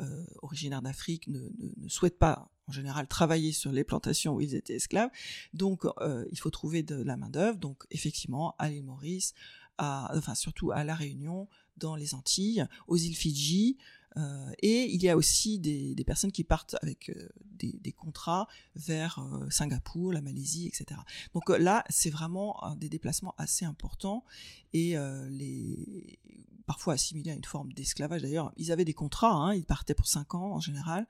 [0.00, 1.40] euh, originaires d'Afrique ne,
[1.76, 5.10] ne, souhaitent pas en général travailler sur les plantations où ils étaient esclaves.
[5.52, 5.84] Donc
[6.30, 7.58] il faut trouver de la main d'œuvre.
[7.58, 9.34] Donc effectivement à l'île Maurice,
[9.78, 13.78] enfin surtout à la Réunion, dans les Antilles, aux îles Fidji,
[14.16, 19.18] euh, et il y a aussi des, personnes qui partent avec euh, des, contrats vers
[19.20, 21.00] euh, Singapour, la Malaisie, etc.
[21.34, 24.24] Donc là, c'est vraiment des déplacements assez importants
[24.72, 24.96] et
[26.66, 28.22] parfois assimilés à une forme d'esclavage.
[28.22, 31.06] D'ailleurs, ils avaient des contrats, hein, ils partaient pour 5 ans en général,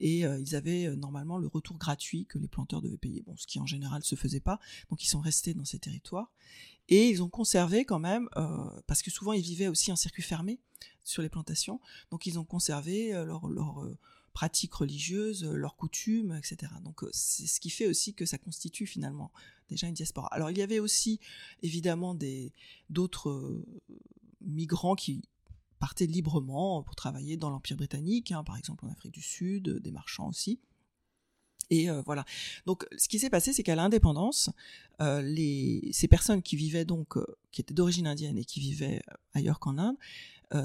[0.00, 3.60] et ils avaient normalement le retour gratuit que les planteurs devaient payer, bon, ce qui
[3.60, 4.58] en général se faisait pas.
[4.90, 6.30] Donc ils sont restés dans ces territoires
[6.88, 8.28] et ils ont conservé quand même,
[8.86, 10.60] parce que souvent ils vivaient aussi en circuit fermé
[11.04, 11.80] sur les plantations.
[12.10, 13.98] Donc ils ont conservé euh, leurs leur, euh,
[14.32, 16.72] pratiques religieuses, euh, leurs coutumes, etc.
[16.84, 19.32] Donc c'est ce qui fait aussi que ça constitue finalement
[19.68, 20.28] déjà une diaspora.
[20.28, 21.20] Alors il y avait aussi
[21.62, 22.16] évidemment
[22.90, 23.62] d'autres
[24.40, 25.22] migrants qui
[25.78, 29.90] partaient librement pour travailler dans l'Empire britannique, hein, par exemple en Afrique du Sud, des
[29.90, 30.60] marchands aussi.
[31.70, 32.24] Et euh, voilà.
[32.66, 34.50] Donc, ce qui s'est passé, c'est qu'à l'indépendance,
[35.00, 35.22] euh,
[35.92, 39.00] ces personnes qui vivaient donc, euh, qui étaient d'origine indienne et qui vivaient
[39.34, 39.96] ailleurs qu'en Inde,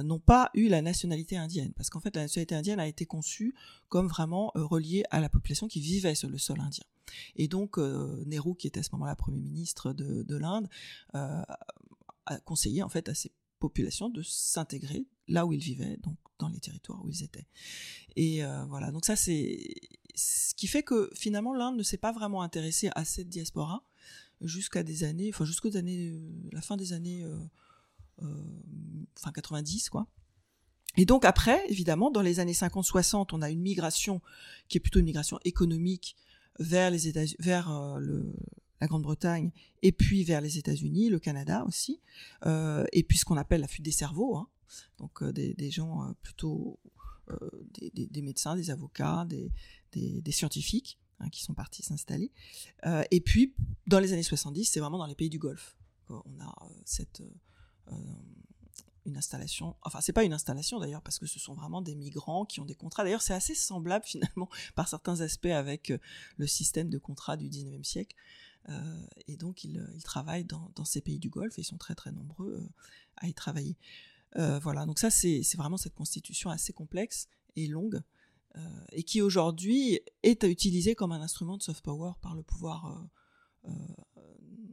[0.04, 3.56] n'ont pas eu la nationalité indienne, parce qu'en fait la nationalité indienne a été conçue
[3.88, 6.84] comme vraiment reliée à la population qui vivait sur le sol indien.
[7.38, 10.68] Et donc Nehru, qui était à ce moment-là premier ministre de, de l'Inde,
[11.14, 11.48] a
[12.44, 16.60] conseillé en fait à ces populations de s'intégrer là où ils vivaient, donc dans les
[16.60, 17.48] territoires où ils étaient.
[18.18, 19.58] Et voilà, donc ça c'est
[20.18, 23.84] ce qui fait que finalement l'Inde ne s'est pas vraiment intéressée à cette diaspora
[24.42, 26.20] jusqu'à des années, enfin jusqu'aux années,
[26.52, 28.28] la fin des années euh,
[29.18, 30.08] enfin 90 quoi.
[31.00, 34.20] Et donc après, évidemment, dans les années 50-60, on a une migration
[34.68, 36.18] qui est plutôt une migration économique
[36.60, 38.24] vers les États, vers euh,
[38.82, 39.52] la Grande-Bretagne
[39.82, 42.02] et puis vers les États-Unis, le Canada aussi,
[42.46, 44.48] euh, et puis ce qu'on appelle la fuite des cerveaux, hein.
[45.00, 46.80] donc euh, des, gens euh, plutôt
[47.74, 49.26] des, des, médecins, des avocats,
[49.92, 52.32] des, scientifiques hein, qui sont partis s'installer.
[53.12, 53.54] et puis
[53.86, 57.22] dans les années 70, c'est vraiment dans les pays du Golfe qu'on a cette
[57.92, 57.96] euh,
[59.08, 62.46] une installation, enfin c'est pas une installation d'ailleurs parce que ce sont vraiment des migrants
[62.46, 63.04] qui ont des contrats.
[63.04, 65.98] D'ailleurs c'est assez semblable finalement par certains aspects avec euh,
[66.38, 68.16] le système de contrat du 19e siècle.
[68.70, 72.12] Euh, et donc ils, travaillent dans, ces pays du Golfe et ils sont très très
[72.12, 72.70] nombreux euh,
[73.16, 73.78] à y travailler.
[74.36, 78.02] Euh, voilà, donc ça c'est vraiment cette constitution assez complexe et longue
[78.56, 78.60] euh,
[78.92, 83.08] et qui aujourd'hui est utilisée comme un instrument de soft power par le pouvoir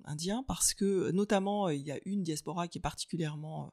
[0.05, 3.73] indien parce que notamment il y a une diaspora qui est particulièrement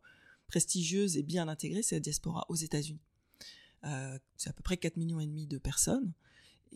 [0.51, 2.99] prestigieuse et bien intégrée, c'est la diaspora aux États-Unis.
[3.85, 6.13] Euh, c'est à peu près 4 millions et demi de personnes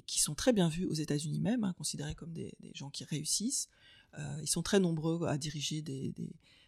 [0.07, 3.69] qui sont très bien vues aux États-Unis même, hein, considérés comme des, gens qui réussissent.
[4.17, 6.13] Euh, ils sont très nombreux à diriger des,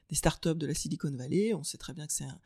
[0.10, 1.54] des startups de la Silicon Valley.
[1.54, 2.40] On sait très bien que c'est un,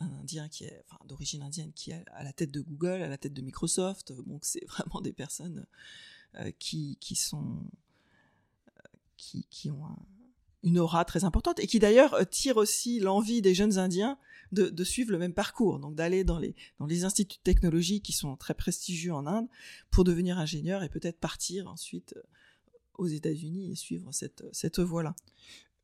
[0.00, 3.32] Indien qui est, d'origine indienne qui est à la tête de Google, à la tête
[3.32, 4.12] de Microsoft.
[4.26, 5.66] Donc c'est vraiment des personnes
[6.34, 7.62] euh, qui, qui sont
[9.16, 9.96] qui, qui ont un,
[10.64, 14.18] une aura très importante et qui d'ailleurs tire aussi l'envie des jeunes Indiens
[14.50, 18.12] de, de, suivre le même parcours, donc d'aller dans les, dans les instituts technologiques qui
[18.12, 19.46] sont très prestigieux en Inde
[19.90, 22.14] pour devenir ingénieur et peut-être partir ensuite
[22.94, 25.14] aux États-Unis et suivre cette, cette voie-là.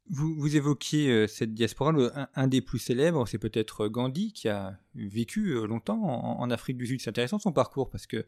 [0.08, 1.92] Vous, évoquiez euh, cette diaspora,
[2.34, 6.86] un, des plus célèbres, c'est peut-être Gandhi qui a vécu euh, longtemps en, Afrique du
[6.86, 7.00] Sud.
[7.00, 8.26] C'est intéressant son parcours parce que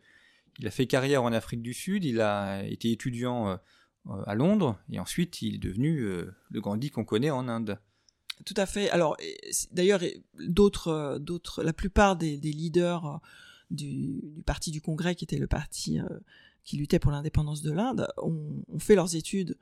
[0.58, 3.56] il a fait carrière en Afrique du Sud, il a été étudiant euh,
[4.26, 7.80] à Londres et ensuite il est devenu le Gandhi qu'on connaît en Inde.
[8.44, 8.88] Tout à fait.
[8.90, 9.16] Alors
[9.72, 10.00] d'ailleurs,
[10.38, 13.20] d'autres, d'autres, la plupart des, leaders
[13.70, 15.98] du, parti du Congrès, qui était le parti
[16.64, 19.56] qui luttait pour l'indépendance de l'Inde, ont, fait leurs études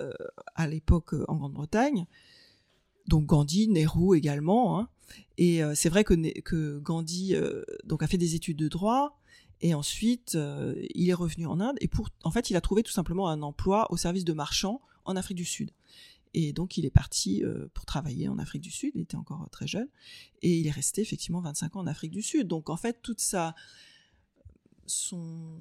[0.00, 0.12] euh,
[0.54, 2.06] à l'époque euh, en Grande-Bretagne.
[3.06, 4.78] Donc Gandhi, Nehru également.
[4.78, 4.88] Hein.
[5.38, 7.34] Et euh, c'est vrai que, que Gandhi
[7.84, 9.18] donc a fait des études de droit
[9.60, 10.38] et ensuite
[10.94, 13.42] il est revenu en Inde et pour en fait il a trouvé tout simplement un
[13.42, 15.72] emploi au service de marchands en Afrique du Sud.
[16.34, 17.42] Et donc il est parti
[17.74, 19.88] pour travailler en Afrique du Sud, il était encore très jeune,
[20.42, 22.46] et il est resté effectivement 25 ans en Afrique du Sud.
[22.46, 23.56] Donc en fait toute sa,
[24.86, 25.58] son,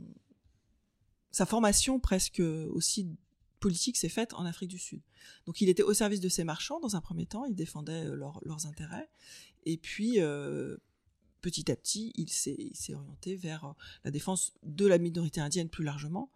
[1.31, 3.07] sa formation presque aussi
[3.59, 5.01] politique s'est faite en Afrique du Sud.
[5.45, 8.15] Donc il était au service de ces marchands dans un premier temps, il défendait euh,
[8.15, 9.09] leur, leurs intérêts,
[9.65, 10.77] et puis euh,
[11.41, 15.83] petit à petit il s'est orienté vers euh, la défense de la minorité indienne plus
[15.83, 16.31] largement,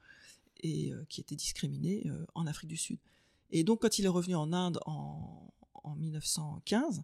[0.64, 2.06] et qui était discriminée
[2.36, 3.00] en Afrique du Sud.
[3.50, 7.04] Et donc quand il est revenu en Inde en, en 1915,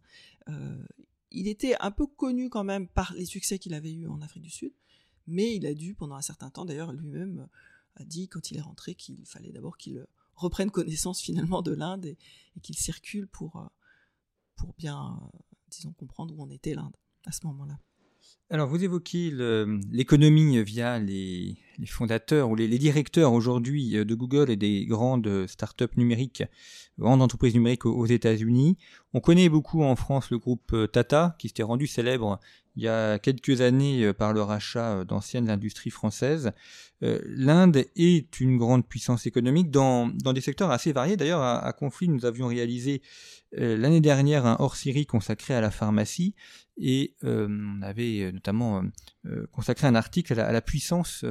[1.32, 4.44] il était un peu connu quand même par les succès qu'il avait eus en Afrique
[4.44, 4.74] du Sud,
[5.26, 7.48] mais il a dû pendant un certain temps d'ailleurs lui-même
[8.00, 10.06] a dit quand il est rentré qu'il fallait d'abord qu'il
[10.36, 12.18] reprenne connaissance finalement de l'Inde et,
[12.62, 13.68] qu'il circule pour, euh,
[14.56, 15.38] pour bien, euh,
[15.70, 17.78] disons, comprendre où en était l'Inde à ce moment-là.
[18.50, 19.32] Alors, vous évoquez
[19.92, 26.44] l'économie via les, fondateurs ou les, directeurs aujourd'hui de Google et des grandes startups numériques,
[26.98, 28.78] grandes entreprises numériques aux États-Unis.
[29.14, 32.40] On connaît beaucoup en France le groupe Tata, qui s'était rendu célèbre
[32.78, 36.52] il y a quelques années par le rachat d'anciennes industries françaises.
[37.04, 41.18] Euh, L'Inde est une grande puissance économique dans, des secteurs assez variés.
[41.18, 43.02] D'ailleurs, à, Conflit, nous avions réalisé
[43.58, 46.36] euh, l'année dernière un hors-série consacré à la pharmacie
[46.78, 48.84] et euh, on avait notamment
[49.26, 51.26] euh, consacré un article à la puissance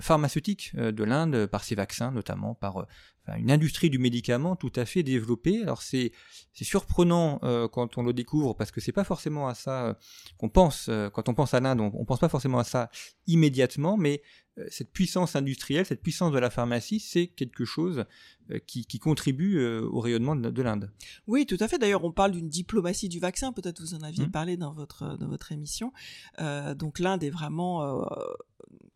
[0.00, 2.86] pharmaceutique de l'Inde par ses vaccins, notamment par
[3.26, 5.62] enfin, une industrie du médicament tout à fait développée.
[5.62, 6.12] Alors c'est
[6.52, 9.94] c'est surprenant euh, quand on le découvre parce que c'est pas forcément à ça euh,
[10.38, 12.90] qu'on pense euh, quand on pense à l'Inde, on, on, pense pas forcément à ça
[13.26, 14.22] immédiatement, mais
[14.58, 18.04] euh, cette puissance industrielle, cette puissance de la pharmacie, c'est quelque chose
[18.50, 20.90] euh, qui, qui, contribue euh, au rayonnement de, de l'Inde.
[21.26, 21.78] Oui, tout à fait.
[21.78, 23.52] D'ailleurs, on parle d'une diplomatie du vaccin.
[23.52, 24.30] Peut-être vous en aviez mmh.
[24.30, 25.92] parlé dans votre dans votre émission.
[26.38, 28.04] donc l'Inde est vraiment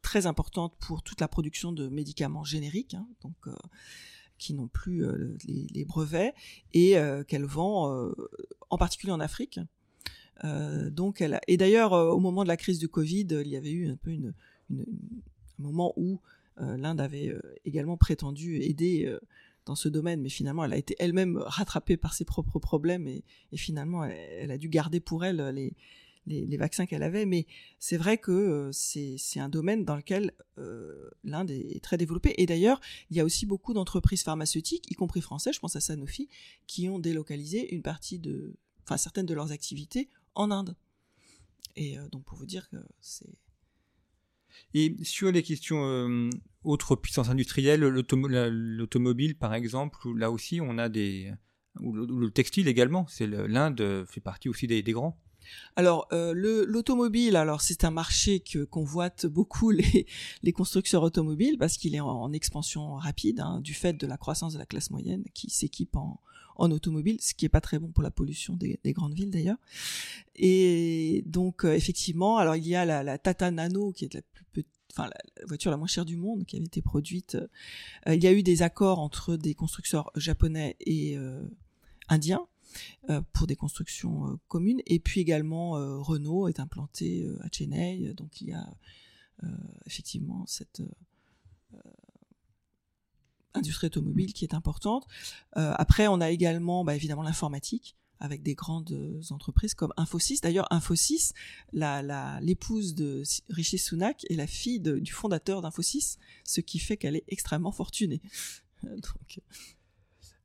[0.02, 2.94] très importante pour toute la production de médicaments génériques.
[2.94, 3.34] Hein, donc
[4.38, 6.34] qui n'ont plus euh, les, brevets
[6.72, 8.12] et euh, qu'elle vend euh,
[8.70, 9.60] en particulier en Afrique.
[10.42, 11.40] donc elle a...
[11.48, 14.10] et d'ailleurs au moment de la crise du Covid, il y avait eu un peu
[14.10, 14.84] un
[15.58, 16.20] moment où
[16.58, 19.14] l'Inde avait également prétendu aider
[19.64, 23.24] dans ce domaine, mais finalement elle a été elle-même rattrapée par ses propres problèmes et,
[23.54, 25.74] finalement elle, a dû garder pour elle les,
[26.26, 27.46] les, vaccins qu'elle avait, mais
[27.78, 32.34] c'est vrai que euh, c'est un domaine dans lequel euh, l'Inde est, très développée.
[32.38, 35.80] Et d'ailleurs, il y a aussi beaucoup d'entreprises pharmaceutiques, y compris françaises, je pense à
[35.80, 36.28] Sanofi,
[36.66, 40.76] qui ont délocalisé une partie de, enfin certaines de leurs activités en Inde.
[41.76, 43.30] Et euh, donc pour vous dire que c'est
[44.72, 46.30] et sur les questions euh,
[46.64, 51.30] autres puissances industrielles, l'automobile par exemple, là aussi on a des...
[51.80, 55.20] ou le, le textile également, l'Inde fait partie aussi des grands.
[55.76, 60.06] Alors euh, l'automobile, alors c'est un marché que convoitent beaucoup les,
[60.54, 64.58] constructeurs automobiles parce qu'il est en, expansion rapide hein, du fait de la croissance de
[64.58, 66.20] la classe moyenne qui s'équipe en,
[66.58, 69.58] automobile, ce qui est pas très bon pour la pollution des, des grandes villes d'ailleurs.
[70.34, 75.10] Et donc euh, effectivement, alors il y a la, Tata Nano qui est la
[75.46, 77.36] voiture la moins chère du monde qui avait été produite.
[78.06, 81.18] Euh, il y a eu des accords entre des constructeurs japonais et
[82.08, 82.46] indiens
[83.32, 84.80] pour des constructions euh, communes.
[84.86, 88.66] Et puis également, euh, Renault est implanté à Chennai, donc il y a
[89.84, 90.82] effectivement cette
[93.52, 95.06] industrie automobile qui est importante.
[95.52, 100.40] après, on a également bah, évidemment l'informatique avec des grandes entreprises comme Infosys.
[100.40, 101.32] D'ailleurs, Infosys,
[101.72, 107.24] l'épouse de Rishi Sunak est la fille du fondateur d'Infosys, ce qui fait qu'elle est
[107.28, 108.22] extrêmement fortunée.
[108.82, 109.40] Donc,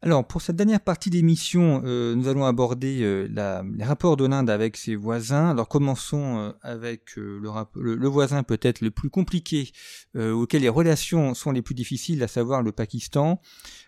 [0.04, 4.26] Alors, pour cette dernière partie d'émission, euh, nous allons aborder euh, la, les rapports de
[4.26, 5.52] l'Inde avec ses voisins.
[5.52, 7.40] Alors, commençons euh, avec le,
[7.76, 9.72] le, voisin peut-être le plus compliqué,
[10.16, 13.40] auquel les relations sont les plus difficiles, à savoir le Pakistan.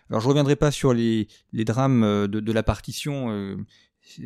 [0.08, 3.56] Alors, je reviendrai pas sur les, les drames de, de, la partition.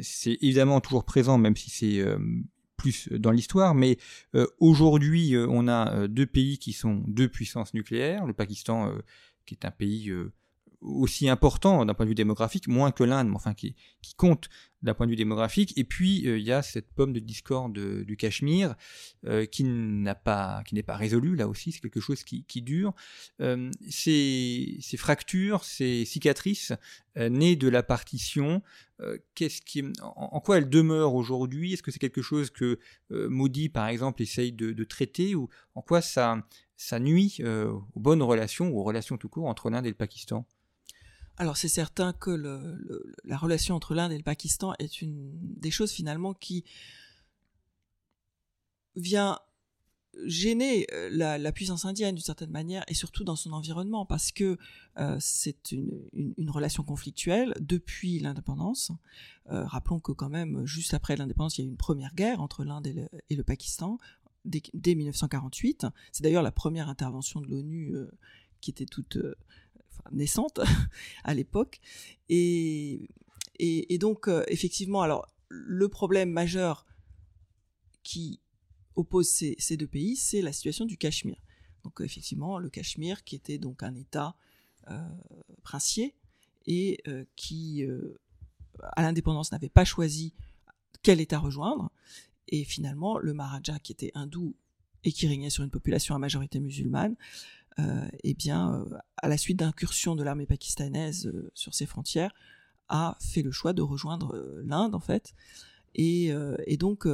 [0.03, 2.05] c'est évidemment toujours présent, même si c'est
[2.77, 3.97] plus dans l'histoire, mais
[4.61, 8.27] aujourd'hui, on a deux pays qui sont deux puissances nucléaires.
[8.27, 8.93] Le Pakistan,
[9.47, 10.13] qui est un pays
[10.81, 14.49] aussi important d'un point de vue démographique, moins que l'Inde, mais enfin qui, qui compte
[14.83, 15.77] d'un point de vue démographique.
[15.77, 18.77] Et puis euh, il y a cette pomme de discorde du Cachemire
[19.27, 21.35] euh, qui n'a pas, n'est pas résolue.
[21.35, 22.95] Là aussi, c'est quelque chose qui, qui dure.
[23.41, 26.73] Euh, ces, ces, fractures, ces cicatrices
[27.17, 28.63] nées de la partition,
[29.35, 31.73] qu'est-ce qui, en, quoi elles demeurent aujourd'hui?
[31.73, 32.79] Est-ce que c'est quelque chose que
[33.11, 38.23] Modi, par exemple, essaye de, de, traiter ou en quoi ça, ça nuit aux bonnes
[38.23, 40.47] relations ou aux relations tout court entre l'Inde et le Pakistan?
[41.39, 42.31] Alors c'est certain que
[43.25, 46.65] la relation entre l'Inde et le Pakistan est une des choses finalement qui
[48.97, 49.39] vient
[50.25, 54.59] gêner euh, la, puissance indienne d'une certaine manière et surtout dans son environnement parce que
[54.99, 58.91] euh, c'est une, relation conflictuelle depuis l'indépendance.
[59.51, 62.41] Euh, rappelons que quand même juste après l'indépendance il y a eu une première guerre
[62.41, 63.99] entre l'Inde et, le, Pakistan
[64.45, 65.87] dès 1948.
[66.11, 67.95] C'est d'ailleurs la première intervention de l'ONU
[68.61, 69.19] qui était toute
[70.11, 70.61] naissante
[71.25, 71.81] à l'époque.
[72.29, 73.09] Et,
[74.01, 76.87] donc, euh, effectivement, alors, le problème majeur
[78.03, 78.41] qui
[78.97, 81.41] oppose ces, ces deux pays, c'est la situation du Cachemire.
[81.85, 84.37] Donc, effectivement, le Cachemire, qui était donc un État
[84.91, 85.09] euh,
[85.63, 86.15] princier
[86.67, 87.85] et euh, qui,
[88.83, 90.35] à l'indépendance, n'avait pas choisi
[91.03, 91.91] quel État rejoindre.
[92.49, 94.55] Et finalement, le Maharaja, qui était hindou
[95.05, 97.17] et qui régnait sur une population à majorité musulmane,
[97.68, 97.68] euh,
[98.23, 102.35] eh bien, euh, à la suite d'incursions de l'armée pakistanaise euh, sur ses frontières,
[102.89, 105.35] a fait le choix de rejoindre l'Inde, en fait.
[105.95, 106.33] Et,
[106.79, 107.07] donc,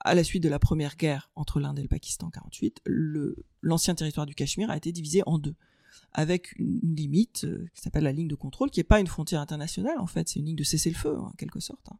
[0.00, 2.82] à la suite de la première guerre entre l'Inde et le Pakistan en 48,
[3.62, 5.56] l'ancien territoire du Cachemire a été divisé en deux,
[6.12, 9.98] avec une, limite qui s'appelle la ligne de contrôle, qui n'est pas une frontière internationale
[9.98, 11.98] en fait, c'est une ligne de cessez-le-feu en quelque sorte, hein,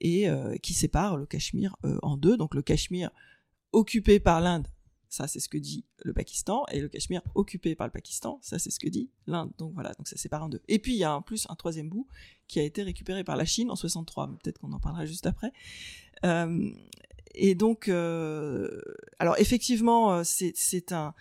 [0.00, 0.26] et
[0.62, 2.38] qui sépare le Cachemire en deux.
[2.38, 3.10] Donc le Cachemire
[3.72, 4.68] occupé par l'Inde
[5.08, 6.64] ça, c'est ce que dit le Pakistan.
[6.70, 9.52] Et le Cachemire occupé par le Pakistan, ça, c'est ce que dit l'Inde.
[9.58, 10.62] Donc voilà, donc ça sépare en deux.
[10.68, 12.06] Et puis, il y a en plus un troisième bout
[12.48, 14.28] qui a été récupéré par la Chine en 63.
[14.42, 15.52] Peut-être qu'on en parlera juste après.
[16.24, 16.70] Euh,
[17.34, 18.80] et donc, euh,
[19.18, 21.14] alors effectivement, euh, c'est un,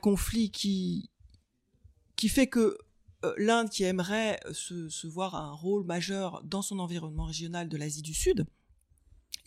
[0.00, 1.10] conflit qui,
[2.16, 2.78] qui fait que
[3.36, 8.02] l'Inde, qui aimerait se, se voir un rôle majeur dans son environnement régional de l'Asie
[8.02, 8.46] du Sud,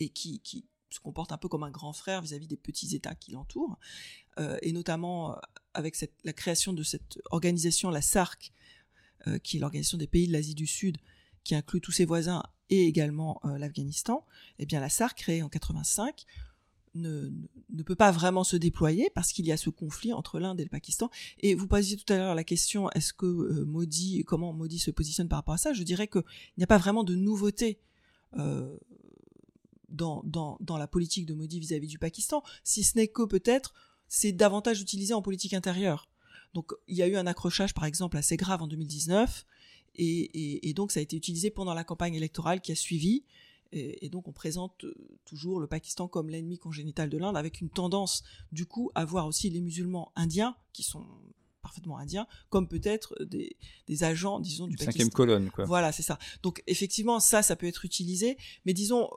[0.00, 3.14] et qui, qui, se comporte un peu comme un grand frère vis-à-vis des petits États
[3.14, 3.78] qui l'entourent,
[4.38, 5.40] euh, et notamment euh,
[5.74, 8.52] avec la création de cette organisation, la SARC,
[9.26, 10.98] euh, qui est l'organisation des pays de l'Asie du Sud,
[11.44, 14.24] qui inclut tous ses voisins et également l'Afghanistan,
[14.60, 16.24] eh bien la SARC, créée en 85,
[16.94, 17.30] ne,
[17.70, 20.64] ne, peut pas vraiment se déployer parce qu'il y a ce conflit entre l'Inde et
[20.64, 21.10] le Pakistan.
[21.40, 23.26] Et vous posiez tout à l'heure la question est-ce que
[23.64, 25.72] Modi, comment Modi se positionne par rapport à ça?
[25.72, 26.22] Je dirais qu'il
[26.58, 27.80] n'y a pas vraiment de nouveauté
[28.38, 28.76] euh,
[29.90, 33.74] dans, dans, dans la politique de Modi vis-à-vis du Pakistan, si ce n'est que peut-être
[34.08, 36.08] c'est davantage utilisé en politique intérieure.
[36.54, 39.46] Donc il y a eu un accrochage par exemple assez grave en 2019
[39.96, 43.24] et, et, et donc ça a été utilisé pendant la campagne électorale qui a suivi.
[43.72, 47.60] Et, et donc on présente euh, toujours le Pakistan comme l'ennemi congénital de l'Inde avec
[47.60, 51.06] une tendance du coup à voir aussi les musulmans indiens qui sont
[51.60, 54.92] parfaitement indiens, comme peut-être des, des, agents, disons, du Pakistan.
[54.92, 55.66] Cinquième colonne, quoi.
[55.66, 56.18] Voilà, c'est ça.
[56.42, 59.10] Donc, effectivement, ça, ça peut être utilisé, mais disons,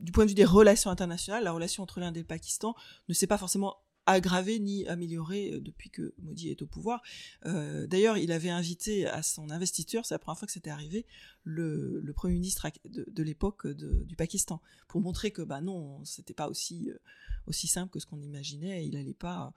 [0.00, 2.74] du point de vue des relations internationales, la relation entre l'Inde et le Pakistan
[3.08, 3.76] ne s'est pas forcément
[4.08, 7.02] aggravée ni améliorée euh, depuis que Modi est au pouvoir.
[7.46, 11.04] Euh, d'ailleurs, il avait invité à son investiture, c'est la première fois que c'était arrivé,
[11.44, 16.90] le, Premier ministre de, l'époque du Pakistan, pour montrer que bah non, c'était pas aussi,
[16.90, 16.98] euh,
[17.46, 19.52] aussi simple que ce qu'on imaginait, et il n'allait pas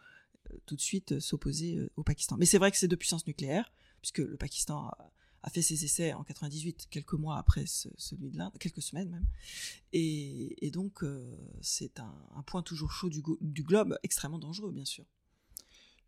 [0.65, 2.35] tout de suite s'opposer au Pakistan.
[2.37, 5.11] Mais c'est vrai que c'est deux puissances nucléaires, puisque le Pakistan a,
[5.43, 9.25] a fait ses essais en 98, quelques mois après celui de l'Inde, quelques semaines même.
[9.93, 15.05] Et, donc, euh, c'est un, point toujours chaud du, globe, extrêmement dangereux, bien sûr.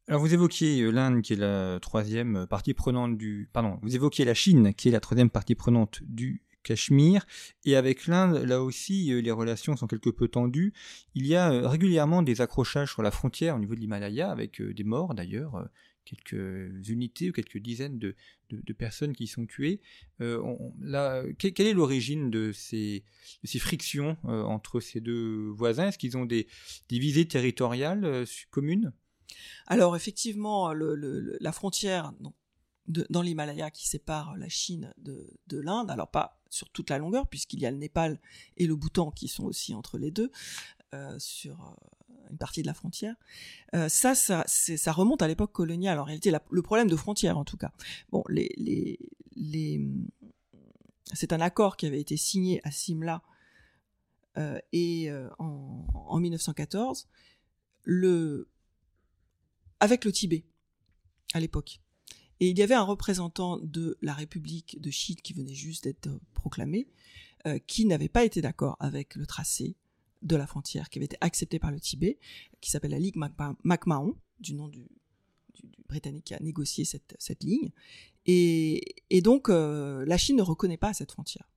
[0.07, 3.49] Alors, vous évoquiez euh, l'Inde, qui est la troisième partie prenante du.
[3.53, 7.25] Pardon, vous évoquiez la Chine, qui est la troisième partie prenante du Cachemire.
[7.63, 10.73] Et avec l'Inde, là aussi, euh, les relations sont quelque peu tendues.
[11.15, 14.83] Il y a régulièrement des accrochages sur la frontière au niveau de l'Himalaya, avec des
[14.83, 15.69] morts d'ailleurs
[16.05, 18.15] quelques unités ou quelques dizaines de,
[18.77, 19.81] personnes qui sont tuées.
[20.21, 23.03] Euh, quelle est l'origine de ces,
[23.59, 25.87] frictions euh, entre ces deux voisins?
[25.87, 26.47] Est-ce qu'ils ont des,
[26.89, 28.93] visées territoriales euh, communes?
[29.67, 32.13] Alors effectivement, la frontière,
[32.87, 35.89] dans l'Himalaya qui sépare la Chine de, de l'Inde.
[35.89, 38.19] Alors pas sur toute la longueur, puisqu'il y a le Népal
[38.57, 40.31] et le Bhoutan qui sont aussi entre les deux,
[41.17, 41.75] sur
[42.33, 43.15] une partie de la frontière.
[43.73, 45.99] Euh, ça, ça, ça, remonte à l'époque coloniale.
[45.99, 47.71] En réalité, le problème de frontière, en tout cas.
[48.11, 48.99] Bon, les, les,
[49.35, 49.81] les...
[51.13, 53.21] c'est un accord qui avait été signé à Simla
[54.71, 57.07] et en, en 1914,
[57.83, 58.49] le,
[59.79, 60.43] avec le Tibet
[61.35, 61.81] à l'époque.
[62.39, 66.09] Et il y avait un représentant de la République de Chine qui venait juste d'être
[66.33, 66.87] proclamé,
[67.45, 69.75] euh, qui n'avait pas été d'accord avec le tracé
[70.23, 72.17] de la frontière qui avait été accepté par le Tibet,
[72.61, 73.15] qui s'appelle la Ligue
[73.63, 74.87] MacMahon, du nom du,
[75.87, 77.71] Britannique qui a négocié cette, cette ligne.
[78.25, 81.47] Et, et donc, euh, la Chine ne reconnaît pas cette frontière.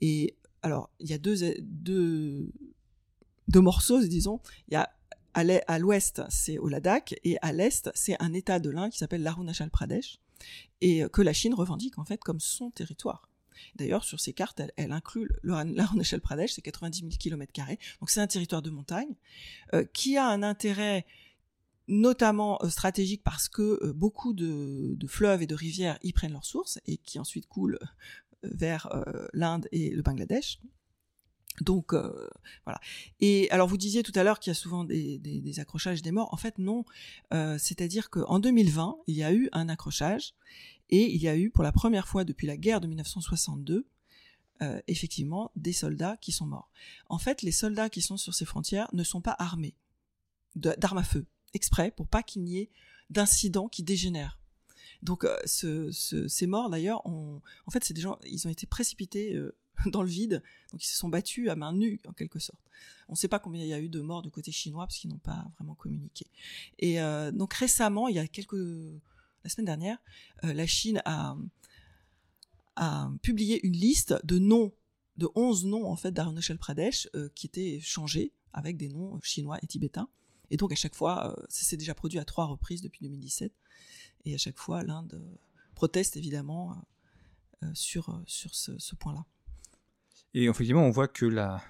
[0.00, 2.50] Et alors, il y a deux, deux,
[3.46, 4.40] deux morceaux, disons.
[4.68, 4.90] Il y a
[5.34, 9.22] à l'ouest, c'est au Ladakh, et à l'est, c'est un État de l'Inde qui s'appelle
[9.22, 10.18] l'Arunachal Pradesh,
[10.80, 13.27] et que la Chine revendique en fait comme son territoire.
[13.76, 17.52] D'ailleurs, sur ces cartes, elle, inclut l'Arunachal Pradesh, c'est 90 000 km,
[18.00, 19.14] donc c'est un territoire de montagne,
[19.74, 21.06] euh, qui a un intérêt
[21.88, 26.44] notamment euh, stratégique parce que euh, beaucoup de, fleuves et de rivières y prennent leur
[26.44, 27.78] source et qui ensuite coulent
[28.44, 28.88] vers
[29.32, 30.60] l'Inde et le Bangladesh.
[31.60, 32.78] Donc voilà.
[33.18, 36.32] Et alors vous disiez tout à l'heure qu'il y a souvent des, accrochages des morts.
[36.32, 36.84] En fait non.
[37.32, 40.34] C'est-à-dire qu'en 2020, il y a eu un accrochage
[40.90, 43.86] et il y a eu pour la première fois depuis la guerre de 1962
[44.60, 46.70] euh, effectivement des soldats qui sont morts.
[47.08, 49.76] En fait, les soldats qui sont sur ces frontières ne sont pas armés
[50.56, 52.70] d'armes à feu, exprès pour pas qu'il n'y ait
[53.10, 54.38] d'incidents qui dégénèrent.
[55.02, 59.40] Donc ce, ces morts d'ailleurs, en fait c'est des gens, ils ont été précipités
[59.86, 60.42] dans le vide.
[60.72, 62.60] Donc ils se sont battus à main nue en quelque sorte.
[63.08, 64.98] On ne sait pas combien il y a eu de morts du côté chinois parce
[64.98, 66.26] qu'ils n'ont pas vraiment communiqué.
[66.78, 68.56] Et euh, donc récemment, il y a quelques
[69.48, 69.98] la semaine dernière,
[70.44, 71.34] euh, la Chine a,
[73.22, 74.72] publié une liste de noms
[75.16, 79.58] de 11 noms en fait d'Arunachal Pradesh euh, qui étaient changés avec des noms chinois
[79.62, 80.08] et tibétains.
[80.50, 83.52] Et donc à chaque fois, ça s'est déjà produit à trois reprises depuis 2017.
[84.26, 85.20] Et à chaque fois, l'Inde
[85.74, 86.76] proteste évidemment
[87.74, 89.24] sur, sur ce point-là.
[90.34, 91.60] Et effectivement, on voit que la,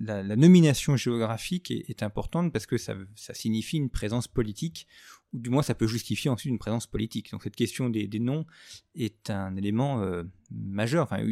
[0.00, 4.86] la, nomination géographique est, importante parce que ça, ça, signifie une présence politique,
[5.32, 7.30] ou du moins ça peut justifier ensuite une présence politique.
[7.30, 8.46] Donc cette question des, des noms
[8.94, 11.24] est un élément euh, majeur, enfin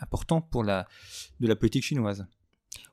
[0.00, 0.88] important pour la,
[1.40, 2.26] de la politique chinoise.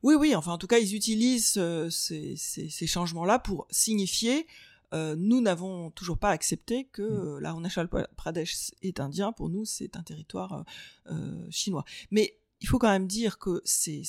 [0.04, 4.46] Oui, oui, enfin en tout cas ils utilisent euh, ces, ces, ces changements-là pour signifier
[4.94, 7.06] euh, nous n'avons toujours pas accepté que mm.
[7.06, 10.66] euh, l'Arunachal Pradesh est indien, pour nous c'est un territoire
[11.12, 11.86] euh, chinois.
[12.12, 14.04] Mais il faut quand même dire que ces,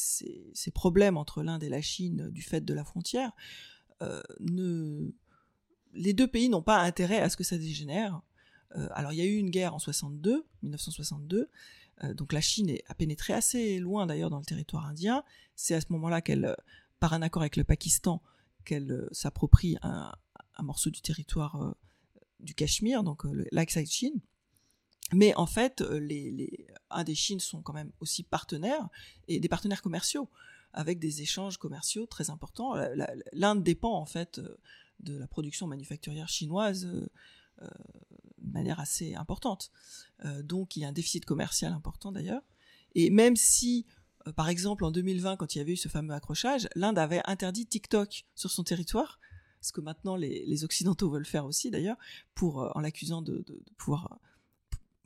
[0.74, 3.32] problèmes entre l'Inde et la Chine du fait de la frontière,
[4.02, 4.22] euh,
[5.92, 8.22] les deux pays n'ont pas intérêt à ce que ça dégénère.
[8.76, 11.50] Euh, alors il y a eu une guerre en 62, 1962,
[12.02, 15.24] euh, donc la Chine a pénétré assez loin d'ailleurs dans le territoire indien.
[15.54, 16.56] C'est à ce moment-là qu'elle,
[16.98, 18.22] par un accord avec le Pakistan,
[18.64, 20.12] qu'elle s'approprie un,
[20.62, 21.74] morceau du territoire
[22.40, 23.46] du Cachemire, donc le
[23.86, 24.20] Chine.
[25.12, 28.88] Mais en fait, euh, les, les Chines sont quand même aussi partenaires
[29.28, 30.28] et des partenaires commerciaux
[30.72, 32.74] avec des échanges commerciaux très importants.
[33.32, 34.56] L'Inde dépend en fait euh,
[35.00, 37.08] de la production manufacturière chinoise euh,
[38.38, 39.70] de manière assez importante.
[40.42, 42.42] donc il y a un déficit commercial important d'ailleurs.
[42.94, 43.86] Et même si,
[44.34, 47.66] par exemple, en 2020, quand il y avait eu ce fameux accrochage, l'Inde avait interdit
[47.66, 49.20] TikTok sur son territoire,
[49.60, 51.98] ce que maintenant les, Occidentaux veulent faire aussi d'ailleurs,
[52.40, 54.18] en l'accusant de, de, pouvoir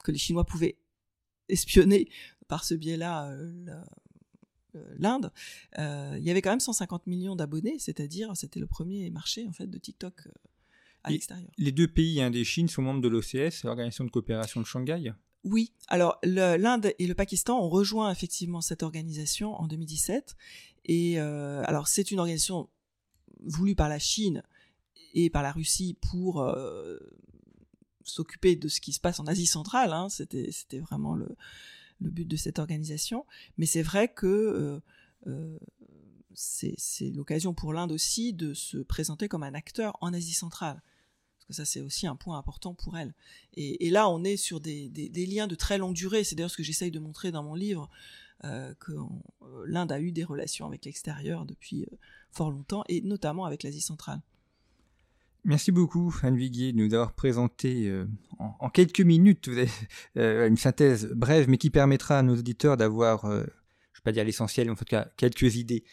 [0.05, 0.76] que les Chinois pouvaient
[1.48, 2.09] espionner
[2.46, 3.66] par ce biais-là euh,
[4.76, 5.32] euh, l'Inde,
[5.78, 9.52] euh, il y avait quand même 150 millions d'abonnés, c'est-à-dire c'était le premier marché en
[9.52, 10.28] fait de TikTok
[11.02, 11.50] à l'extérieur.
[11.59, 15.12] Les deux pays Chine sont membres de l'OCS, l'Organisation de coopération de Shanghai.
[15.44, 20.34] Oui, alors l'Inde et le Pakistan ont rejoint effectivement cette organisation en 2017.
[20.86, 22.70] Et alors c'est une organisation
[23.42, 24.42] voulue par la Chine
[25.12, 26.42] et par la Russie pour
[28.05, 29.92] s'occuper de ce qui se passe en Asie centrale.
[29.92, 31.28] Hein, c'était, vraiment le,
[32.00, 33.24] but de cette organisation.
[33.59, 34.80] Mais c'est vrai que euh,
[35.26, 35.59] euh,
[36.34, 40.82] c'est, l'occasion pour l'Inde aussi de se présenter comme un acteur en Asie centrale.
[41.34, 43.14] Parce que ça, c'est aussi un point important pour elle.
[43.55, 46.24] Et, là, on est sur des, liens de très longue durée.
[46.24, 47.90] C'est d'ailleurs ce que j'essaye de montrer dans mon livre,
[48.44, 48.92] euh, que
[49.66, 51.86] l'Inde a eu des relations avec l'extérieur depuis
[52.30, 54.20] fort longtemps, et notamment avec l'Asie centrale.
[55.47, 58.07] Merci beaucoup, Anne Viguier, de nous avoir présenté euh,
[58.38, 59.51] en, quelques minutes
[60.16, 63.45] euh, une synthèse brève, mais qui permettra à nos auditeurs d'avoir, euh,
[63.92, 65.84] je pas dire l'essentiel, mais en tout cas quelques idées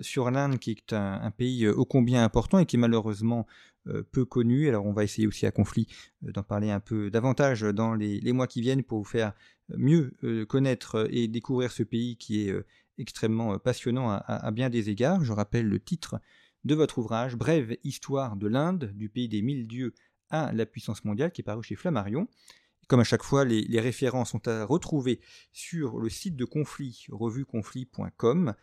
[0.00, 3.46] sur l'Inde, qui est un, pays ô combien important et qui est malheureusement
[4.10, 4.68] peu connu.
[4.68, 5.86] Alors on va essayer aussi à conflit
[6.22, 9.32] d'en parler un peu davantage dans les, mois qui viennent pour vous faire
[9.76, 10.12] mieux
[10.48, 12.54] connaître et découvrir ce pays qui est
[12.98, 15.24] extrêmement passionnant à, bien des égards.
[15.24, 16.20] Je rappelle le titre
[16.66, 19.94] de votre ouvrage, Brève histoire de l'Inde, du pays des mille dieux
[20.30, 22.28] à la puissance mondiale, qui est paru chez Flammarion.
[22.88, 25.20] Comme à chaque fois, les, références sont à retrouver
[25.52, 28.54] sur le site de Conflit, revueconflit.com.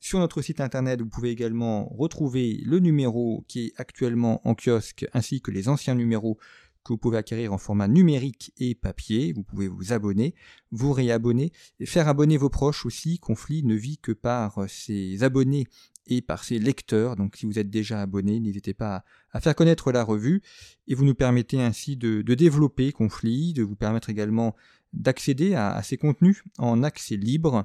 [0.00, 5.06] Sur notre site internet, vous pouvez également retrouver le numéro qui est actuellement en kiosque,
[5.12, 6.38] ainsi que les anciens numéros
[6.84, 9.32] que vous pouvez acquérir en format numérique et papier.
[9.32, 10.34] Vous pouvez vous abonner,
[10.70, 13.18] vous réabonner, et faire abonner vos proches aussi.
[13.18, 15.66] Conflit ne vit que par ses abonnés
[16.08, 17.16] et par ses lecteurs.
[17.16, 20.42] Donc si vous êtes déjà abonné, n'hésitez pas à, faire connaître la revue
[20.86, 24.56] et vous nous permettez ainsi de, développer Conflit, de vous permettre également
[24.92, 27.64] d'accéder à, ces contenus en accès libre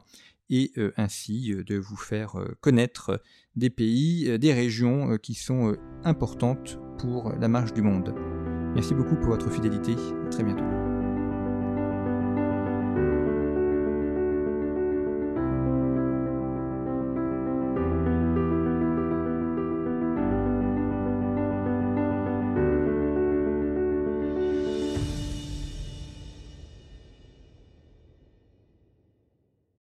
[0.50, 3.22] et euh, ainsi euh, de vous faire euh, connaître
[3.56, 8.14] des pays, des régions qui sont importantes pour la marche du monde.
[8.74, 9.94] Merci beaucoup pour votre fidélité,
[10.26, 10.83] à très bientôt.